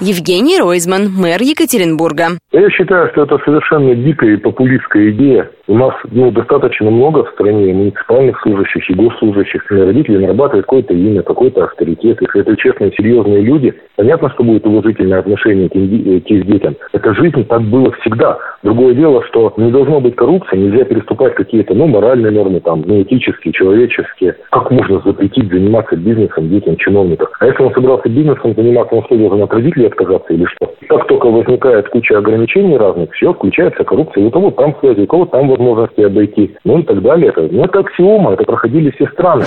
Евгений 0.00 0.58
Ройзман, 0.58 1.12
мэр 1.14 1.40
Екатеринбурга. 1.40 2.38
Я 2.50 2.68
считаю, 2.70 3.08
что 3.12 3.22
это 3.22 3.38
совершенно 3.44 3.94
дикая 3.94 4.34
и 4.34 4.36
популистская 4.36 5.10
идея. 5.10 5.48
У 5.68 5.76
нас 5.76 5.94
ну, 6.10 6.32
достаточно 6.32 6.90
много 6.90 7.24
в 7.24 7.30
стране 7.30 7.72
муниципальных 7.72 8.40
служащих 8.42 8.90
и 8.90 8.94
госслужащих. 8.94 9.70
Родители 9.70 10.18
нарабатывают 10.18 10.66
какое-то 10.66 10.92
имя, 10.92 11.22
какой-то 11.22 11.64
авторитет. 11.64 12.20
Если 12.20 12.40
это 12.40 12.56
честные, 12.56 12.92
серьезные 12.92 13.42
люди, 13.42 13.72
понятно, 13.94 14.28
что 14.30 14.42
будет 14.42 14.66
уважительное 14.66 15.20
отношение 15.20 15.68
к, 15.68 15.72
к 15.72 16.30
их 16.30 16.46
детям. 16.46 16.74
Это 16.92 17.14
жизнь, 17.14 17.44
так 17.44 17.62
было 17.62 17.92
всегда. 18.00 18.38
Другое 18.64 18.94
дело, 18.94 19.22
что 19.28 19.52
не 19.56 19.70
должно 19.70 20.00
быть 20.00 20.16
коррупции, 20.16 20.56
нельзя 20.56 20.84
переступать 20.84 21.36
какие-то 21.36 21.74
ну, 21.74 21.86
моральные 21.86 22.32
нормы, 22.32 22.60
там, 22.60 22.82
ну, 22.84 23.02
этические, 23.02 23.52
человеческие. 23.52 24.36
Как 24.50 24.70
можно 24.70 25.00
запретить 25.04 25.48
заниматься 25.48 25.96
бизнесом 25.96 26.48
детям 26.48 26.76
чиновников? 26.76 27.30
А 27.38 27.46
если 27.46 27.62
он 27.62 27.72
собрался 27.72 28.08
бизнесом 28.08 28.54
заниматься, 28.54 28.94
он 28.94 29.04
что, 29.04 29.16
должен 29.16 29.42
от 29.52 29.56
родителей 29.56 29.86
отказаться 29.86 30.32
или 30.32 30.44
что? 30.46 30.74
Как 30.88 31.06
только 31.06 31.26
возникает 31.26 31.88
куча 31.88 32.18
ограничений 32.18 32.76
разных, 32.76 33.12
все, 33.12 33.32
включается 33.32 33.84
коррупция. 33.84 34.24
У 34.24 34.30
кого 34.30 34.50
там 34.50 34.74
связи, 34.80 35.00
у 35.00 35.06
кого 35.06 35.26
там 35.26 35.48
возможности 35.48 36.00
обойти, 36.00 36.56
ну 36.64 36.78
и 36.78 36.82
так 36.82 37.02
далее. 37.02 37.28
Это, 37.28 37.42
ну, 37.50 37.64
это 37.64 37.80
аксиома, 37.80 38.32
это 38.32 38.44
проходили 38.44 38.90
все 38.90 39.06
страны. 39.08 39.44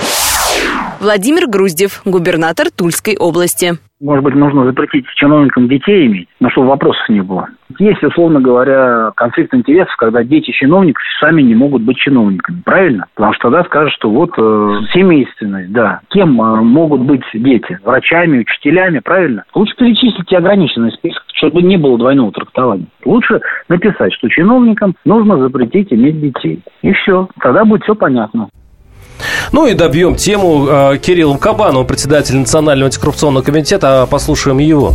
Владимир 1.00 1.46
Груздев, 1.46 2.00
губернатор 2.04 2.66
Тульской 2.70 3.16
области. 3.16 3.74
Может 4.00 4.24
быть, 4.24 4.34
нужно 4.34 4.64
запретить 4.66 5.06
чиновникам 5.14 5.68
детей 5.68 6.06
иметь, 6.06 6.28
но 6.38 6.50
чтобы 6.50 6.68
вопросов 6.68 7.08
не 7.08 7.22
было. 7.22 7.48
Есть, 7.78 8.02
условно 8.02 8.40
говоря, 8.40 9.10
конфликт 9.16 9.54
интересов, 9.54 9.94
когда 9.96 10.22
дети 10.22 10.50
чиновников 10.50 11.02
сами 11.18 11.42
не 11.42 11.54
могут 11.54 11.82
быть 11.82 11.96
чиновниками, 11.96 12.60
правильно? 12.64 13.06
Потому 13.14 13.32
что 13.34 13.44
тогда 13.44 13.64
скажут, 13.64 13.92
что 13.94 14.10
вот 14.10 14.30
э, 14.36 14.80
семейственность, 14.92 15.72
да. 15.72 16.00
Кем 16.10 16.40
э, 16.40 16.60
могут 16.60 17.02
быть 17.02 17.22
дети? 17.32 17.78
Врачами, 17.84 18.40
учителями, 18.40 19.00
правильно? 19.00 19.44
Лучше 19.54 19.74
перечислить 19.76 20.32
ограниченный 20.32 20.92
список, 20.92 21.22
чтобы 21.34 21.62
не 21.62 21.76
было 21.76 21.98
двойного 21.98 22.32
трактования. 22.32 22.86
Лучше 23.04 23.40
написать, 23.68 24.12
что 24.12 24.28
чиновникам 24.28 24.94
нужно 25.04 25.38
запретить 25.38 25.92
иметь 25.92 26.20
детей. 26.20 26.60
И 26.82 26.92
все. 26.92 27.28
Тогда 27.40 27.64
будет 27.64 27.82
все 27.82 27.94
понятно. 27.94 28.48
Ну 29.52 29.66
и 29.66 29.74
добьем 29.74 30.14
тему 30.14 30.66
э, 30.68 30.98
Кириллом 30.98 31.38
Кабановым, 31.38 31.86
председатель 31.86 32.36
Национального 32.36 32.86
антикоррупционного 32.86 33.44
комитета. 33.44 34.06
Послушаем 34.10 34.58
его. 34.58 34.92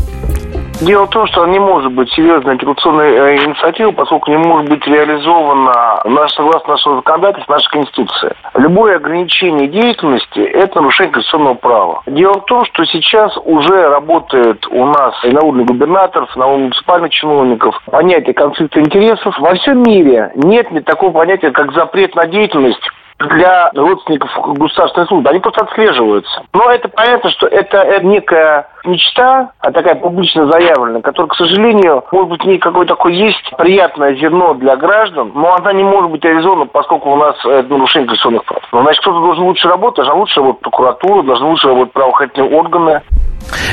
Дело 0.82 1.06
в 1.06 1.12
том, 1.12 1.28
что 1.28 1.46
не 1.46 1.60
может 1.60 1.94
быть 1.94 2.12
серьезной 2.12 2.54
антикоррупционной 2.54 3.14
э, 3.14 3.36
инициативой, 3.46 3.94
поскольку 3.94 4.32
не 4.32 4.38
может 4.38 4.68
быть 4.68 4.86
реализована 4.88 6.02
наш, 6.06 6.32
согласно 6.34 6.72
нашего 6.72 6.96
законодательства, 6.96 7.54
нашей 7.54 7.70
Конституции. 7.70 8.34
Любое 8.56 8.96
ограничение 8.96 9.68
деятельности– 9.68 10.40
это 10.40 10.82
нарушение 10.82 11.14
конституционного 11.14 11.54
права. 11.54 12.02
Дело 12.08 12.34
в 12.34 12.46
том, 12.46 12.66
что 12.66 12.84
сейчас 12.86 13.38
уже 13.46 13.90
работает 13.90 14.66
у 14.72 14.88
нас 14.88 15.14
и 15.24 15.30
на 15.30 15.42
уровне 15.42 15.66
губернаторов, 15.66 16.36
и 16.36 16.40
на 16.40 16.48
уровне 16.48 16.64
муниципальных 16.64 17.12
чиновников 17.12 17.80
понятие 17.86 18.34
конфликта 18.34 18.80
интересов. 18.80 19.38
Во 19.38 19.54
всем 19.54 19.84
мире 19.84 20.32
нет 20.34 20.72
ни 20.72 20.80
такого 20.80 21.12
понятия, 21.12 21.52
как 21.52 21.74
запрет 21.74 22.16
на 22.16 22.26
деятельность 22.26 22.82
для 23.30 23.72
родственников 23.76 24.32
государственной 24.58 25.08
службы. 25.08 25.30
Они 25.30 25.40
просто 25.40 25.64
отслеживаются. 25.66 26.44
Но 26.54 26.70
это 26.72 26.90
понятно, 26.90 27.30
что 27.32 27.48
это, 27.48 27.78
это 27.78 28.06
некая 28.06 28.68
мечта, 28.86 29.52
а 29.60 29.72
такая 29.72 29.96
публично 29.96 30.48
заявленная, 30.52 31.02
которая, 31.02 31.30
к 31.30 31.36
сожалению, 31.36 32.04
может 32.12 32.30
быть, 32.30 32.44
не 32.46 32.58
какое-то 32.58 32.96
такое 32.96 33.14
есть 33.14 33.54
приятное 33.58 34.16
зерно 34.16 34.54
для 34.56 34.76
граждан, 34.76 35.32
но 35.36 35.56
она 35.56 35.74
не 35.74 35.84
может 35.84 36.12
быть 36.12 36.24
реализована, 36.24 36.66
поскольку 36.66 37.12
у 37.12 37.16
нас 37.16 37.36
это 37.46 37.70
нарушение 37.70 38.08
конституционных 38.08 38.46
прав. 38.46 38.64
Но, 38.72 38.82
значит, 38.82 39.02
кто-то 39.02 39.20
должен 39.20 39.44
лучше 39.46 39.68
работать, 39.68 39.98
должна 39.98 40.16
лучше 40.16 40.40
работать 40.40 40.62
прокуратура, 40.62 41.24
должны 41.24 41.48
лучше 41.48 41.68
работать 41.68 41.94
правоохранительные 41.94 42.58
органы. 42.58 43.02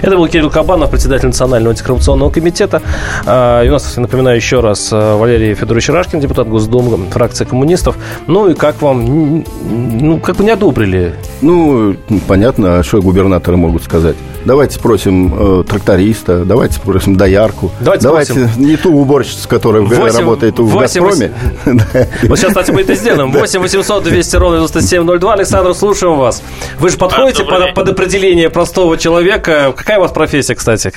Это 0.03 0.17
был 0.17 0.29
Кирилл 0.29 0.51
Кабанов, 0.51 0.91
председатель 0.91 1.27
Национального 1.27 1.71
антикоррупционного 1.71 2.31
комитета. 2.31 2.83
А, 3.27 3.63
и 3.63 3.69
у 3.69 3.73
нас, 3.73 3.97
напоминаю 3.97 4.37
еще 4.37 4.61
раз, 4.61 4.93
Валерий 4.93 5.55
Федорович 5.55 5.89
Рашкин, 5.89 6.21
депутат 6.21 6.49
Госдумы, 6.49 7.11
фракция 7.11 7.47
коммунистов. 7.47 7.97
Ну 8.27 8.49
и 8.49 8.55
как 8.55 8.81
вам, 8.83 9.45
ну, 9.63 10.21
как 10.21 10.37
вы 10.37 10.45
не 10.45 10.51
одобрили? 10.51 11.15
Ну, 11.41 11.97
понятно, 12.27 12.79
а 12.79 12.83
что 12.83 13.01
губернаторы 13.01 13.57
могут 13.57 13.83
сказать. 13.83 14.17
Давайте 14.45 14.77
спросим 14.77 15.61
э, 15.61 15.65
тракториста, 15.65 16.45
давайте 16.45 16.75
спросим 16.75 17.17
доярку. 17.17 17.71
Давайте, 17.81 18.05
давайте 18.05 18.33
спросим. 18.33 18.63
не 18.65 18.77
ту 18.77 18.95
уборщицу, 18.95 19.49
которая 19.49 19.83
8, 19.83 20.19
работает 20.19 20.59
в 20.59 20.65
8, 20.65 21.03
«Газпроме». 21.03 21.33
8, 21.65 21.83
вот 22.29 22.39
сейчас, 22.39 22.49
кстати, 22.51 22.71
мы 22.71 22.83
это 22.83 22.95
сделаем. 22.95 23.33
8 23.33 23.61
800 23.61 24.05
200 24.05 24.37
ровно 24.37 24.57
9702. 24.59 25.33
Александр, 25.35 25.75
слушаем 25.75 26.17
вас. 26.17 26.43
Вы 26.79 26.89
же 26.89 26.97
подходите 26.97 27.45
под, 27.45 27.75
под 27.75 27.89
определение 27.89 28.49
простого 28.49 28.97
человека. 28.97 29.58
Какая 29.77 29.99
у 29.99 30.03
вас 30.03 30.13
профессия, 30.13 30.55
кстати? 30.55 30.93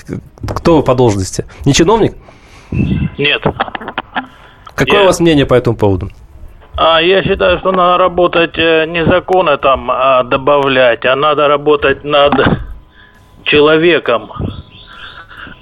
Кто 0.56 0.78
вы 0.78 0.84
по 0.84 0.96
должности? 0.96 1.46
Не 1.66 1.74
чиновник? 1.74 2.16
Нет. 3.18 3.42
Какое 4.76 5.00
Я- 5.00 5.04
у 5.04 5.06
вас 5.06 5.20
мнение 5.20 5.46
по 5.46 5.54
этому 5.54 5.76
поводу? 5.78 6.10
А 6.78 7.02
я 7.02 7.22
считаю, 7.24 7.60
что 7.60 7.72
надо 7.72 7.98
работать 7.98 8.58
э, 8.58 8.86
не 8.88 9.06
законы 9.06 9.58
там 9.58 9.92
а, 9.92 10.24
добавлять, 10.24 11.06
а 11.06 11.16
надо 11.16 11.48
работать 11.48 12.04
над 12.04 12.34
человеком. 13.44 14.32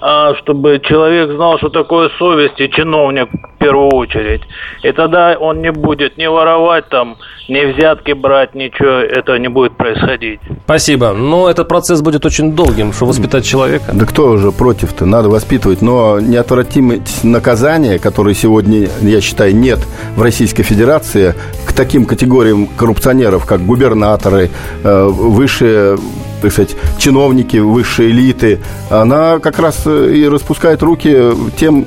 А, 0.02 0.34
чтобы 0.36 0.80
человек 0.80 1.32
знал, 1.32 1.58
что 1.58 1.70
такое 1.70 2.10
совесть 2.18 2.60
и 2.60 2.70
чиновник 2.70 3.30
в 3.32 3.58
первую 3.60 3.90
очередь. 3.90 4.42
И 4.82 4.92
тогда 4.94 5.36
он 5.38 5.62
не 5.62 5.72
будет 5.72 6.18
ни 6.18 6.26
воровать 6.26 6.88
там, 6.88 7.18
ни 7.50 7.74
взятки 7.74 8.14
брать, 8.14 8.56
ничего, 8.56 8.90
это 8.90 9.38
не 9.38 9.50
будет 9.50 9.76
происходить. 9.76 10.40
Спасибо. 10.64 11.12
Но 11.12 11.50
этот 11.50 11.68
процесс 11.68 12.02
будет 12.02 12.26
очень 12.26 12.54
долгим, 12.54 12.94
чтобы 12.94 13.10
воспитать 13.10 13.46
человека. 13.46 13.92
Да 13.94 14.06
кто 14.06 14.30
уже 14.30 14.52
против-то? 14.52 15.06
Надо 15.06 15.28
воспитывать. 15.28 15.82
Но 15.82 16.20
неотвратимость 16.22 17.26
наказания, 17.26 18.00
которой 18.00 18.36
сегодня, 18.36 18.88
я 19.02 19.20
считаю, 19.20 19.54
нет 19.54 19.80
в 20.16 20.22
Российской 20.22 20.64
Федерации, 20.64 21.34
к 21.68 21.74
таким 21.74 22.06
категориям 22.06 22.68
коррупционеров, 22.68 23.46
как 23.46 23.62
губернаторы, 23.66 24.50
э, 24.84 25.04
высшие 25.04 25.98
так 26.42 26.52
сказать, 26.52 26.76
чиновники 26.98 27.58
высшей 27.58 28.12
элиты, 28.12 28.60
она 28.90 29.40
как 29.40 29.60
раз 29.60 29.82
э, 29.86 30.14
и 30.14 30.28
распускает 30.28 30.82
руки 30.84 31.16
тем, 31.58 31.86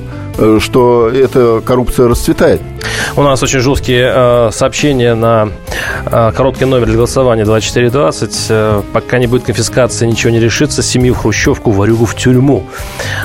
что 0.59 1.09
эта 1.09 1.61
коррупция 1.65 2.07
расцветает. 2.07 2.61
У 3.15 3.21
нас 3.21 3.41
очень 3.43 3.59
жесткие 3.59 4.11
э, 4.13 4.49
сообщения 4.51 5.13
на 5.13 5.49
э, 6.05 6.31
короткий 6.35 6.65
номер 6.65 6.87
для 6.87 6.95
голосования 6.95 7.45
2420. 7.45 8.45
Э, 8.49 8.81
пока 8.91 9.19
не 9.19 9.27
будет 9.27 9.43
конфискации, 9.43 10.05
ничего 10.05 10.31
не 10.31 10.39
решится. 10.39 10.81
Семью 10.81 11.13
в 11.13 11.17
хрущевку, 11.19 11.71
варюгу 11.71 12.05
в 12.05 12.15
тюрьму. 12.15 12.63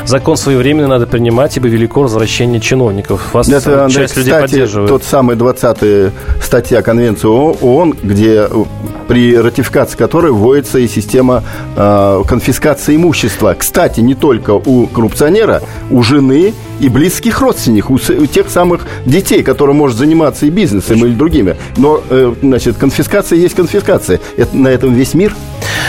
Закон 0.04 0.36
своевременно 0.36 0.88
надо 0.88 1.06
принимать, 1.06 1.56
ибо 1.56 1.68
велико 1.68 2.02
возвращение 2.02 2.60
чиновников. 2.60 3.32
Вас 3.32 3.48
Это, 3.48 3.70
э, 3.70 3.80
Андрей, 3.84 4.02
часть 4.02 4.16
людей 4.16 4.32
кстати, 4.32 4.50
поддерживает. 4.50 4.88
тот 4.90 5.04
самый 5.04 5.36
20 5.36 6.12
статья 6.42 6.82
Конвенции 6.82 7.28
ООН, 7.28 7.96
где 8.02 8.48
э, 8.50 8.64
при 9.06 9.36
ратификации 9.36 9.96
которой 9.96 10.32
вводится 10.32 10.78
и 10.78 10.88
система 10.88 11.42
э, 11.76 12.22
конфискации 12.28 12.96
имущества. 12.96 13.54
Кстати, 13.58 14.00
не 14.00 14.14
только 14.14 14.50
у 14.52 14.86
коррупционера, 14.86 15.62
у 15.90 16.02
жены 16.02 16.54
и 16.80 16.88
близких 16.88 17.40
родственников, 17.40 17.90
у, 18.10 18.26
тех 18.26 18.48
самых 18.48 18.82
детей, 19.04 19.42
которые 19.42 19.74
может 19.74 19.96
заниматься 19.96 20.46
и 20.46 20.50
бизнесом 20.50 21.04
или 21.04 21.12
другими. 21.14 21.56
Но, 21.76 22.00
э, 22.10 22.34
значит, 22.42 22.76
конфискация 22.76 23.38
есть 23.38 23.54
конфискация. 23.54 24.20
Это, 24.36 24.56
на 24.56 24.68
этом 24.68 24.92
весь 24.94 25.14
мир 25.14 25.32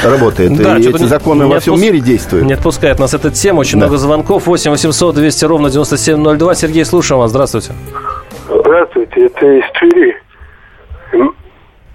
работает. 0.04 0.56
Да, 0.56 0.78
и 0.78 0.82
эти 0.88 1.02
не- 1.02 1.08
законы 1.08 1.44
не 1.44 1.50
во 1.54 1.60
всем 1.60 1.74
отпуск- 1.76 1.82
мире 1.82 2.00
действуют. 2.00 2.46
Не 2.46 2.54
отпускает 2.54 3.00
нас 3.00 3.14
эта 3.14 3.30
тема. 3.32 3.60
Очень 3.60 3.80
Да. 3.80 3.86
много 3.86 3.98
звонков. 3.98 4.48
8 4.48 4.72
800 4.72 5.16
200 5.16 5.46
ровно 5.46 5.70
9702. 5.70 6.56
Сергей, 6.56 6.86
слушаем 6.86 7.20
вас. 7.22 7.32
Здравствуйте. 7.32 7.74
Здравствуйте, 8.48 9.26
это 9.26 9.46
из 9.46 9.64
Твери. 9.80 10.16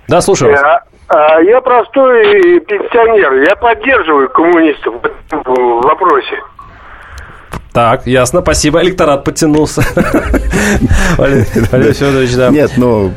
Да, 0.08 0.20
слушаю 0.20 0.52
вас. 0.52 0.60
Я, 0.60 0.82
а, 1.08 1.40
я 1.42 1.60
простой 1.60 2.60
пенсионер. 2.60 3.32
Я 3.48 3.56
поддерживаю 3.56 4.28
коммунистов 4.28 4.94
в 5.30 5.80
вопросе. 5.82 6.36
Так, 7.74 8.06
ясно, 8.06 8.40
спасибо. 8.40 8.80
Электорат 8.84 9.24
подтянулся. 9.24 9.82
Валерий 11.18 11.92
Федорович, 11.92 12.34
да. 12.36 12.50
Нет, 12.50 12.70
ну, 12.76 13.10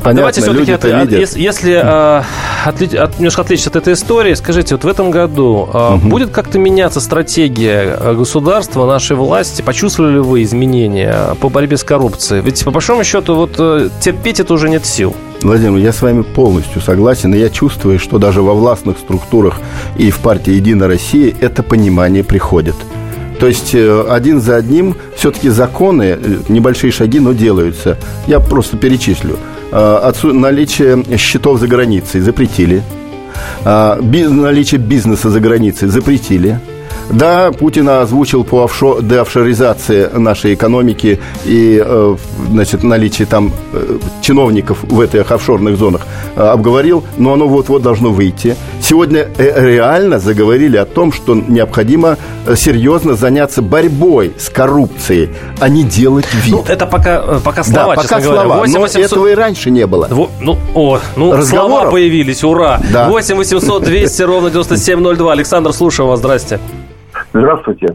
понятно, 0.00 0.50
люди-то 0.52 0.96
от- 1.00 1.10
видят. 1.10 1.36
если, 1.36 1.72
от- 1.74 3.18
немножко 3.18 3.42
отличиться 3.42 3.70
от 3.70 3.74
этой 3.74 3.94
истории, 3.94 4.34
скажите, 4.34 4.76
вот 4.76 4.84
в 4.84 4.86
этом 4.86 5.10
году 5.10 5.68
э, 5.74 5.96
будет 5.96 6.30
как-то 6.30 6.56
меняться 6.60 7.00
стратегия 7.00 7.96
э, 7.98 8.14
государства, 8.14 8.86
нашей 8.86 9.16
власти? 9.16 9.62
Почувствовали 9.62 10.12
ли 10.12 10.20
вы 10.20 10.44
изменения 10.44 11.34
по 11.40 11.48
борьбе 11.48 11.76
с 11.76 11.82
коррупцией? 11.82 12.42
Ведь, 12.42 12.64
по 12.64 12.70
большому 12.70 13.02
счету, 13.02 13.34
вот 13.34 13.56
э, 13.58 13.88
терпеть 13.98 14.38
это 14.38 14.54
уже 14.54 14.68
нет 14.68 14.86
сил. 14.86 15.16
Владимир, 15.42 15.78
я 15.78 15.92
с 15.92 16.00
вами 16.00 16.22
полностью 16.22 16.80
согласен, 16.80 17.34
и 17.34 17.38
я 17.38 17.50
чувствую, 17.50 17.98
что 17.98 18.18
даже 18.18 18.40
во 18.40 18.54
властных 18.54 18.98
структурах 18.98 19.56
и 19.98 20.12
в 20.12 20.18
партии 20.20 20.52
«Единая 20.52 20.86
Россия» 20.86 21.34
это 21.40 21.64
понимание 21.64 22.22
приходит. 22.22 22.76
То 23.38 23.46
есть 23.46 23.74
э, 23.74 24.04
один 24.08 24.40
за 24.40 24.56
одним 24.56 24.94
все-таки 25.16 25.48
законы, 25.50 26.16
э, 26.18 26.36
небольшие 26.48 26.90
шаги, 26.92 27.20
но 27.20 27.32
делаются. 27.32 27.96
Я 28.26 28.40
просто 28.40 28.76
перечислю. 28.76 29.36
Э, 29.72 30.00
отсу- 30.10 30.32
Наличие 30.32 31.04
счетов 31.18 31.60
за 31.60 31.66
границей 31.66 32.20
запретили. 32.20 32.82
Наличие 33.64 34.78
бизнеса 34.80 35.30
за 35.30 35.40
границей 35.40 35.88
запретили. 35.88 36.58
Да, 37.10 37.52
Путин 37.52 37.88
озвучил 37.88 38.42
по 38.44 38.64
офшо- 38.64 39.00
деофшоризации 39.02 40.08
нашей 40.18 40.54
экономики 40.54 41.20
и 41.44 41.80
э, 41.84 42.16
значит, 42.50 42.82
наличие 42.82 43.26
там 43.26 43.52
э, 43.72 43.98
чиновников 44.22 44.78
в 44.82 45.00
этих 45.00 45.30
офшорных 45.30 45.76
зонах 45.78 46.02
э, 46.34 46.42
обговорил, 46.42 47.04
но 47.16 47.32
оно 47.34 47.46
вот-вот 47.46 47.82
должно 47.82 48.10
выйти. 48.10 48.56
Сегодня 48.82 49.28
реально 49.38 50.18
заговорили 50.18 50.76
о 50.76 50.84
том, 50.84 51.12
что 51.12 51.34
необходимо 51.34 52.16
серьезно 52.56 53.14
заняться 53.14 53.62
борьбой 53.62 54.32
с 54.36 54.48
коррупцией, 54.48 55.30
а 55.60 55.68
не 55.68 55.84
делать 55.84 56.26
вид. 56.34 56.54
Ну, 56.54 56.64
это 56.68 56.86
пока, 56.86 57.20
пока 57.44 57.62
слова, 57.62 57.94
да, 57.94 58.02
пока 58.02 58.20
говоря. 58.20 58.40
слова, 58.42 58.56
8 58.58 58.74
но 58.74 58.80
800 58.80 59.12
этого 59.12 59.26
и 59.28 59.34
раньше 59.34 59.70
не 59.70 59.86
было. 59.86 60.08
Во- 60.10 60.30
ну, 60.40 60.58
о, 60.74 60.98
ну, 61.16 61.40
слова 61.42 61.90
появились, 61.90 62.42
ура! 62.42 62.80
Да. 62.92 63.08
8 63.08 63.36
800 63.36 63.84
200 63.84 64.22
ровно 64.22 64.50
9702. 64.50 65.32
Александр, 65.32 65.72
слушаю 65.72 66.08
вас, 66.08 66.18
здрасте. 66.18 66.58
Здравствуйте. 67.38 67.94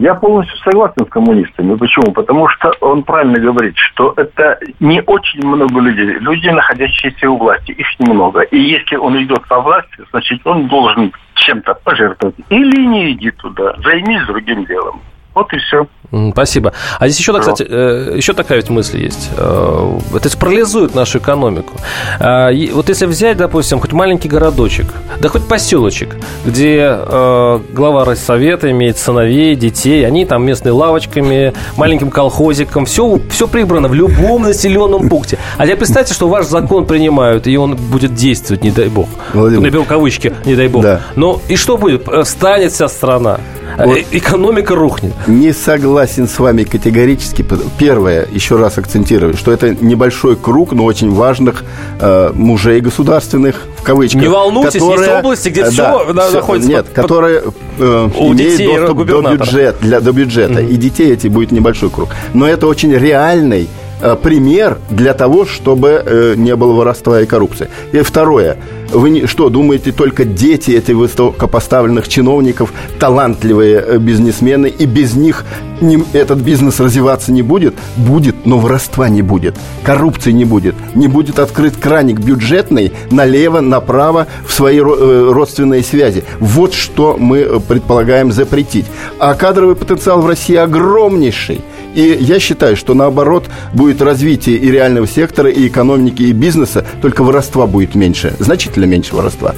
Я 0.00 0.14
полностью 0.14 0.56
согласен 0.58 1.06
с 1.06 1.08
коммунистами. 1.10 1.76
Почему? 1.76 2.12
Потому 2.12 2.48
что 2.48 2.72
он 2.80 3.04
правильно 3.04 3.38
говорит, 3.38 3.74
что 3.76 4.14
это 4.16 4.58
не 4.80 5.00
очень 5.02 5.46
много 5.46 5.78
людей. 5.78 6.18
Люди, 6.18 6.48
находящиеся 6.48 7.30
у 7.30 7.36
власти, 7.36 7.70
их 7.70 7.86
немного. 8.00 8.40
И 8.40 8.58
если 8.58 8.96
он 8.96 9.22
идет 9.22 9.42
во 9.48 9.60
власть, 9.60 9.90
значит, 10.10 10.40
он 10.44 10.66
должен 10.66 11.12
чем-то 11.34 11.74
пожертвовать. 11.84 12.34
Или 12.48 12.84
не 12.84 13.12
иди 13.12 13.30
туда, 13.30 13.76
займись 13.84 14.26
другим 14.26 14.64
делом. 14.64 15.00
Вот 15.34 15.52
и 15.52 15.58
все. 15.58 15.86
Спасибо. 16.32 16.72
А 16.98 17.06
здесь 17.06 17.20
еще, 17.20 17.32
да, 17.32 17.38
кстати, 17.38 17.64
э, 17.68 18.14
еще 18.16 18.32
такая 18.32 18.58
ведь 18.58 18.68
мысль 18.68 19.02
есть. 19.04 19.30
Э, 19.36 19.98
Это 20.14 20.36
парализует 20.36 20.94
нашу 20.94 21.18
экономику. 21.18 21.74
А, 22.18 22.50
Вот 22.74 22.88
если 22.88 23.06
взять, 23.06 23.36
допустим, 23.36 23.78
хоть 23.78 23.92
маленький 23.92 24.28
городочек, 24.28 24.86
да 25.20 25.28
хоть 25.28 25.44
поселочек, 25.46 26.16
где 26.44 26.78
э, 26.98 27.60
глава 27.72 28.04
Россовета 28.04 28.70
имеет 28.72 28.98
сыновей, 28.98 29.54
детей, 29.54 30.04
они 30.06 30.24
там 30.26 30.44
местными 30.44 30.74
лавочками, 30.74 31.52
маленьким 31.76 32.10
колхозиком, 32.10 32.86
все, 32.86 33.20
все 33.30 33.46
прибрано 33.46 33.86
в 33.88 33.94
любом 33.94 34.42
населенном 34.42 35.08
пункте. 35.08 35.38
А 35.58 35.62
теперь 35.64 35.76
представьте, 35.78 36.12
что 36.14 36.28
ваш 36.28 36.46
закон 36.46 36.86
принимают, 36.86 37.46
и 37.46 37.56
он 37.56 37.76
будет 37.76 38.14
действовать, 38.14 38.64
не 38.64 38.70
дай 38.72 38.88
бог. 38.88 39.08
Владимир. 39.32 39.62
Наберу 39.62 39.84
кавычки, 39.84 40.34
не 40.44 40.56
дай 40.56 40.66
бог. 40.66 40.82
Да. 40.82 41.00
Ну 41.14 41.40
и 41.48 41.54
что 41.56 41.76
будет? 41.76 42.08
Встанет 42.24 42.72
вся 42.72 42.88
страна. 42.88 43.38
вот. 43.78 43.98
экономика 44.10 44.74
рухнет. 44.74 45.12
Не 45.28 45.52
согласен 45.52 45.99
с 46.06 46.38
вами 46.38 46.64
категорически. 46.64 47.44
Первое, 47.78 48.26
еще 48.30 48.56
раз 48.56 48.78
акцентирую, 48.78 49.36
что 49.36 49.52
это 49.52 49.74
небольшой 49.74 50.36
круг, 50.36 50.72
но 50.72 50.84
очень 50.84 51.12
важных 51.12 51.64
э, 52.00 52.30
мужей 52.34 52.80
государственных, 52.80 53.62
в 53.76 53.82
кавычках. 53.82 54.22
Не 54.22 54.28
волнуйтесь, 54.28 54.80
которые, 54.80 55.08
есть 55.08 55.18
области, 55.18 55.48
где 55.48 55.64
да, 55.64 55.70
все, 55.70 56.12
находится 56.12 56.68
Нет, 56.68 56.86
под, 56.86 56.94
которые 56.94 57.42
э, 57.78 58.08
имеют 58.18 58.88
доступ 58.88 59.06
до, 59.06 59.22
бюджет, 59.36 59.76
для, 59.80 60.00
до 60.00 60.12
бюджета. 60.12 60.60
Mm-hmm. 60.60 60.70
И 60.70 60.76
детей 60.76 61.12
эти 61.12 61.28
будет 61.28 61.52
небольшой 61.52 61.90
круг. 61.90 62.10
Но 62.34 62.46
это 62.46 62.66
очень 62.66 62.92
реальный 62.92 63.68
Э, 63.70 63.79
пример 64.22 64.78
для 64.90 65.14
того, 65.14 65.44
чтобы 65.44 66.02
э, 66.04 66.34
не 66.36 66.56
было 66.56 66.72
воровства 66.72 67.20
и 67.20 67.26
коррупции. 67.26 67.68
И 67.92 68.00
второе. 68.00 68.56
Вы 68.92 69.26
что, 69.28 69.50
думаете, 69.50 69.92
только 69.92 70.24
дети 70.24 70.72
этих 70.72 70.96
высокопоставленных 70.96 72.08
чиновников, 72.08 72.72
талантливые 72.98 73.76
э, 73.76 73.98
бизнесмены, 73.98 74.66
и 74.66 74.84
без 74.84 75.14
них 75.14 75.44
не, 75.80 76.02
этот 76.12 76.38
бизнес 76.38 76.80
развиваться 76.80 77.30
не 77.30 77.42
будет? 77.42 77.74
Будет, 77.96 78.46
но 78.46 78.58
воровства 78.58 79.08
не 79.08 79.22
будет, 79.22 79.56
коррупции 79.84 80.32
не 80.32 80.44
будет, 80.44 80.74
не 80.94 81.06
будет 81.06 81.38
открыт 81.38 81.76
краник 81.76 82.18
бюджетный 82.18 82.92
налево, 83.10 83.60
направо 83.60 84.26
в 84.46 84.52
свои 84.52 84.80
родственные 84.80 85.82
связи. 85.82 86.24
Вот 86.40 86.74
что 86.74 87.16
мы 87.16 87.60
предполагаем 87.60 88.32
запретить. 88.32 88.86
А 89.18 89.34
кадровый 89.34 89.76
потенциал 89.76 90.20
в 90.20 90.26
России 90.26 90.56
огромнейший. 90.56 91.62
И 91.94 92.18
я 92.20 92.38
считаю, 92.38 92.76
что 92.76 92.94
наоборот 92.94 93.44
будет 93.72 94.02
развитие 94.02 94.56
и 94.56 94.70
реального 94.70 95.06
сектора, 95.06 95.50
и 95.50 95.68
экономики, 95.68 96.22
и 96.22 96.32
бизнеса, 96.32 96.84
только 97.02 97.24
воровства 97.24 97.66
будет 97.66 97.94
меньше, 97.94 98.34
значительно 98.38 98.84
меньше 98.84 99.14
воровства. 99.14 99.54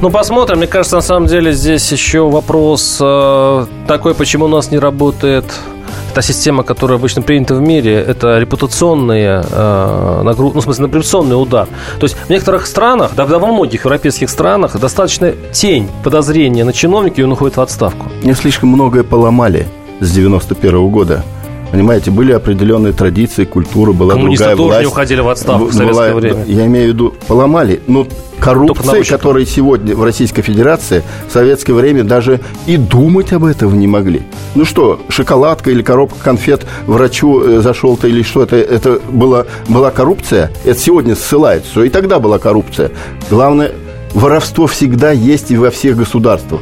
Ну, 0.00 0.10
посмотрим. 0.10 0.58
Мне 0.58 0.66
кажется, 0.66 0.96
на 0.96 1.02
самом 1.02 1.26
деле 1.28 1.52
здесь 1.52 1.90
еще 1.90 2.28
вопрос 2.28 2.98
э, 3.00 3.66
такой, 3.86 4.14
почему 4.14 4.44
у 4.46 4.48
нас 4.48 4.70
не 4.70 4.78
работает 4.78 5.44
та 6.14 6.22
система, 6.22 6.62
которая 6.62 6.98
обычно 6.98 7.22
принята 7.22 7.54
в 7.54 7.60
мире, 7.60 7.94
это 7.94 8.38
репутационные 8.38 9.44
э, 9.50 10.22
нагруз... 10.24 10.54
ну, 10.54 10.60
в 10.60 10.64
смысле, 10.64 10.86
репутационный 10.86 11.40
удар. 11.40 11.68
То 11.98 12.04
есть 12.04 12.16
в 12.16 12.30
некоторых 12.30 12.66
странах, 12.66 13.12
да, 13.14 13.26
во 13.26 13.46
многих 13.46 13.84
европейских 13.84 14.30
странах, 14.30 14.78
достаточно 14.80 15.32
тень 15.52 15.88
подозрения 16.02 16.64
на 16.64 16.72
чиновника, 16.72 17.20
и 17.20 17.24
он 17.24 17.32
уходит 17.32 17.58
в 17.58 17.60
отставку. 17.60 18.06
Не 18.22 18.32
слишком 18.32 18.70
многое 18.70 19.02
поломали 19.02 19.68
с 20.00 20.10
91 20.10 20.74
-го 20.74 20.90
года. 20.90 21.22
Понимаете, 21.70 22.10
были 22.10 22.32
определенные 22.32 22.92
традиции, 22.92 23.44
культура, 23.44 23.92
была 23.92 24.14
Коммунисты 24.14 24.44
другая 24.44 24.56
тоже 24.56 24.68
власть. 24.68 24.80
не 24.82 24.86
уходили 24.86 25.20
в 25.20 25.28
отставку 25.28 25.64
в 25.66 25.72
советское 25.72 26.10
была, 26.10 26.20
время. 26.20 26.44
Я 26.46 26.66
имею 26.66 26.90
в 26.90 26.94
виду, 26.94 27.14
поломали. 27.26 27.80
Но 27.86 28.06
коррупция, 28.38 29.04
которая 29.04 29.44
сегодня 29.44 29.96
в 29.96 30.02
Российской 30.04 30.42
Федерации, 30.42 31.02
в 31.28 31.32
советское 31.32 31.72
время 31.72 32.04
даже 32.04 32.40
и 32.66 32.76
думать 32.76 33.32
об 33.32 33.44
этом 33.44 33.78
не 33.78 33.86
могли. 33.86 34.22
Ну 34.54 34.64
что, 34.64 35.00
шоколадка 35.08 35.70
или 35.70 35.82
коробка 35.82 36.16
конфет 36.22 36.66
врачу 36.86 37.42
э, 37.42 37.60
зашел-то 37.60 38.08
или 38.08 38.22
что, 38.22 38.42
это, 38.42 38.56
это 38.56 39.00
была, 39.10 39.46
была 39.68 39.90
коррупция? 39.90 40.50
Это 40.64 40.78
сегодня 40.78 41.16
ссылается. 41.16 41.82
И 41.82 41.88
тогда 41.88 42.18
была 42.18 42.38
коррупция. 42.38 42.90
Главное, 43.30 43.72
воровство 44.14 44.66
всегда 44.66 45.12
есть 45.12 45.50
и 45.50 45.56
во 45.56 45.70
всех 45.70 45.96
государствах. 45.96 46.60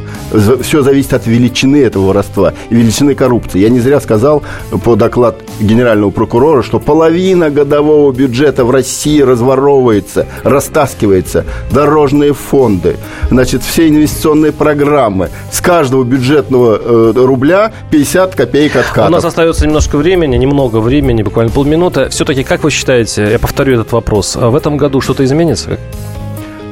Все 0.62 0.82
зависит 0.82 1.12
от 1.12 1.26
величины 1.26 1.82
этого 1.82 2.08
воровства 2.08 2.52
и 2.70 2.74
величины 2.74 3.14
коррупции. 3.14 3.60
Я 3.60 3.68
не 3.68 3.80
зря 3.80 4.00
сказал 4.00 4.42
по 4.84 4.96
доклад 4.96 5.36
генерального 5.60 6.10
прокурора, 6.10 6.62
что 6.62 6.80
половина 6.80 7.50
годового 7.50 8.12
бюджета 8.12 8.64
в 8.64 8.70
России 8.70 9.20
разворовывается, 9.20 10.26
растаскивается. 10.42 11.44
Дорожные 11.70 12.34
фонды, 12.34 12.96
значит, 13.30 13.62
все 13.62 13.88
инвестиционные 13.88 14.52
программы. 14.52 15.30
С 15.52 15.60
каждого 15.60 16.04
бюджетного 16.04 16.78
э, 16.80 17.12
рубля 17.14 17.72
50 17.90 18.34
копеек 18.34 18.76
откатов. 18.76 19.08
У 19.08 19.12
нас 19.12 19.24
остается 19.24 19.66
немножко 19.66 19.96
времени, 19.96 20.36
немного 20.36 20.78
времени, 20.78 21.22
буквально 21.22 21.52
полминуты. 21.52 22.08
Все-таки, 22.08 22.42
как 22.42 22.64
вы 22.64 22.70
считаете, 22.70 23.30
я 23.30 23.38
повторю 23.38 23.74
этот 23.74 23.92
вопрос, 23.92 24.36
а 24.36 24.50
в 24.50 24.56
этом 24.56 24.76
году 24.76 25.00
что-то 25.00 25.24
изменится? 25.24 25.78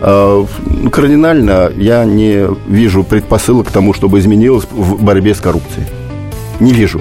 Э, 0.05 0.44
кардинально 0.90 1.70
я 1.76 2.05
не 2.05 2.48
вижу 2.66 3.05
предпосылок 3.05 3.68
к 3.68 3.70
тому, 3.70 3.94
чтобы 3.94 4.18
изменилось 4.18 4.64
в 4.70 5.00
борьбе 5.03 5.32
с 5.32 5.40
коррупцией. 5.40 5.86
Не 6.59 6.72
вижу. 6.72 7.00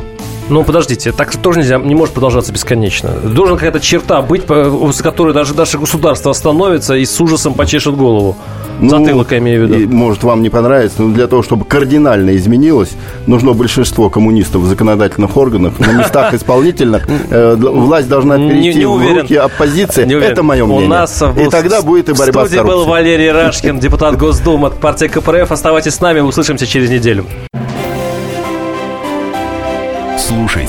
Ну, 0.52 0.66
подождите, 0.66 1.14
так 1.14 1.34
тоже 1.38 1.60
нельзя, 1.60 1.78
не 1.78 1.96
может 1.96 2.14
продолжаться 2.14 2.52
бесконечно. 2.52 3.10
Должна 3.10 3.56
какая-то 3.56 3.80
черта 3.80 4.22
быть, 4.22 4.44
с 4.44 5.02
которой 5.02 5.34
даже 5.34 5.54
наше 5.54 5.78
государство 5.78 6.30
остановится 6.30 6.94
и 6.96 7.06
с 7.06 7.22
ужасом 7.22 7.54
почешет 7.54 7.96
голову. 7.96 8.36
Ну, 8.82 8.90
Затылок, 8.90 9.32
я 9.32 9.38
имею 9.38 9.66
в 9.66 9.70
виду. 9.70 9.80
И, 9.80 9.86
может, 9.86 10.24
вам 10.24 10.42
не 10.42 10.50
понравится, 10.50 11.04
но 11.04 11.14
для 11.14 11.28
того, 11.28 11.42
чтобы 11.42 11.64
кардинально 11.64 12.36
изменилось, 12.36 12.90
нужно 13.28 13.54
большинство 13.54 14.10
коммунистов 14.10 14.64
в 14.64 14.66
законодательных 14.66 15.38
органах, 15.38 15.80
на 15.80 15.92
местах 15.94 16.34
исполнительных. 16.34 17.08
Э, 17.30 17.56
власть 17.56 18.10
должна 18.10 18.36
перейти 18.36 18.84
в 18.84 18.98
руки 18.98 19.36
оппозиции. 19.36 20.22
Это 20.22 20.44
мое 20.44 20.66
мнение. 20.66 20.86
У 20.86 20.90
нас 20.90 21.24
и 21.38 21.50
тогда 21.50 21.82
будет 21.82 22.10
и 22.10 22.12
борьба 22.12 22.26
с 22.26 22.50
коррупцией. 22.50 22.64
был 22.64 22.84
Валерий 22.84 23.32
Рашкин, 23.32 23.80
депутат 23.80 24.18
Госдумы 24.18 24.68
от 24.68 24.82
партии 24.82 25.06
КПРФ. 25.06 25.50
Оставайтесь 25.50 25.94
с 25.94 26.02
нами, 26.02 26.20
услышимся 26.20 26.68
через 26.68 26.90
неделю. 26.90 27.26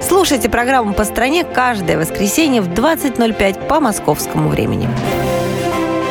Слушайте 0.00 0.48
программу 0.48 0.94
«По 0.94 1.04
стране» 1.04 1.44
каждое 1.44 1.98
воскресенье 1.98 2.60
в 2.60 2.68
20.05 2.68 3.66
по 3.66 3.80
московскому 3.80 4.48
времени. 4.48 4.88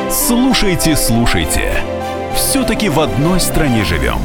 Слушайте, 0.09 0.95
слушайте. 0.95 1.71
Все-таки 2.35 2.89
в 2.89 2.99
одной 2.99 3.39
стране 3.39 3.83
живем. 3.83 4.19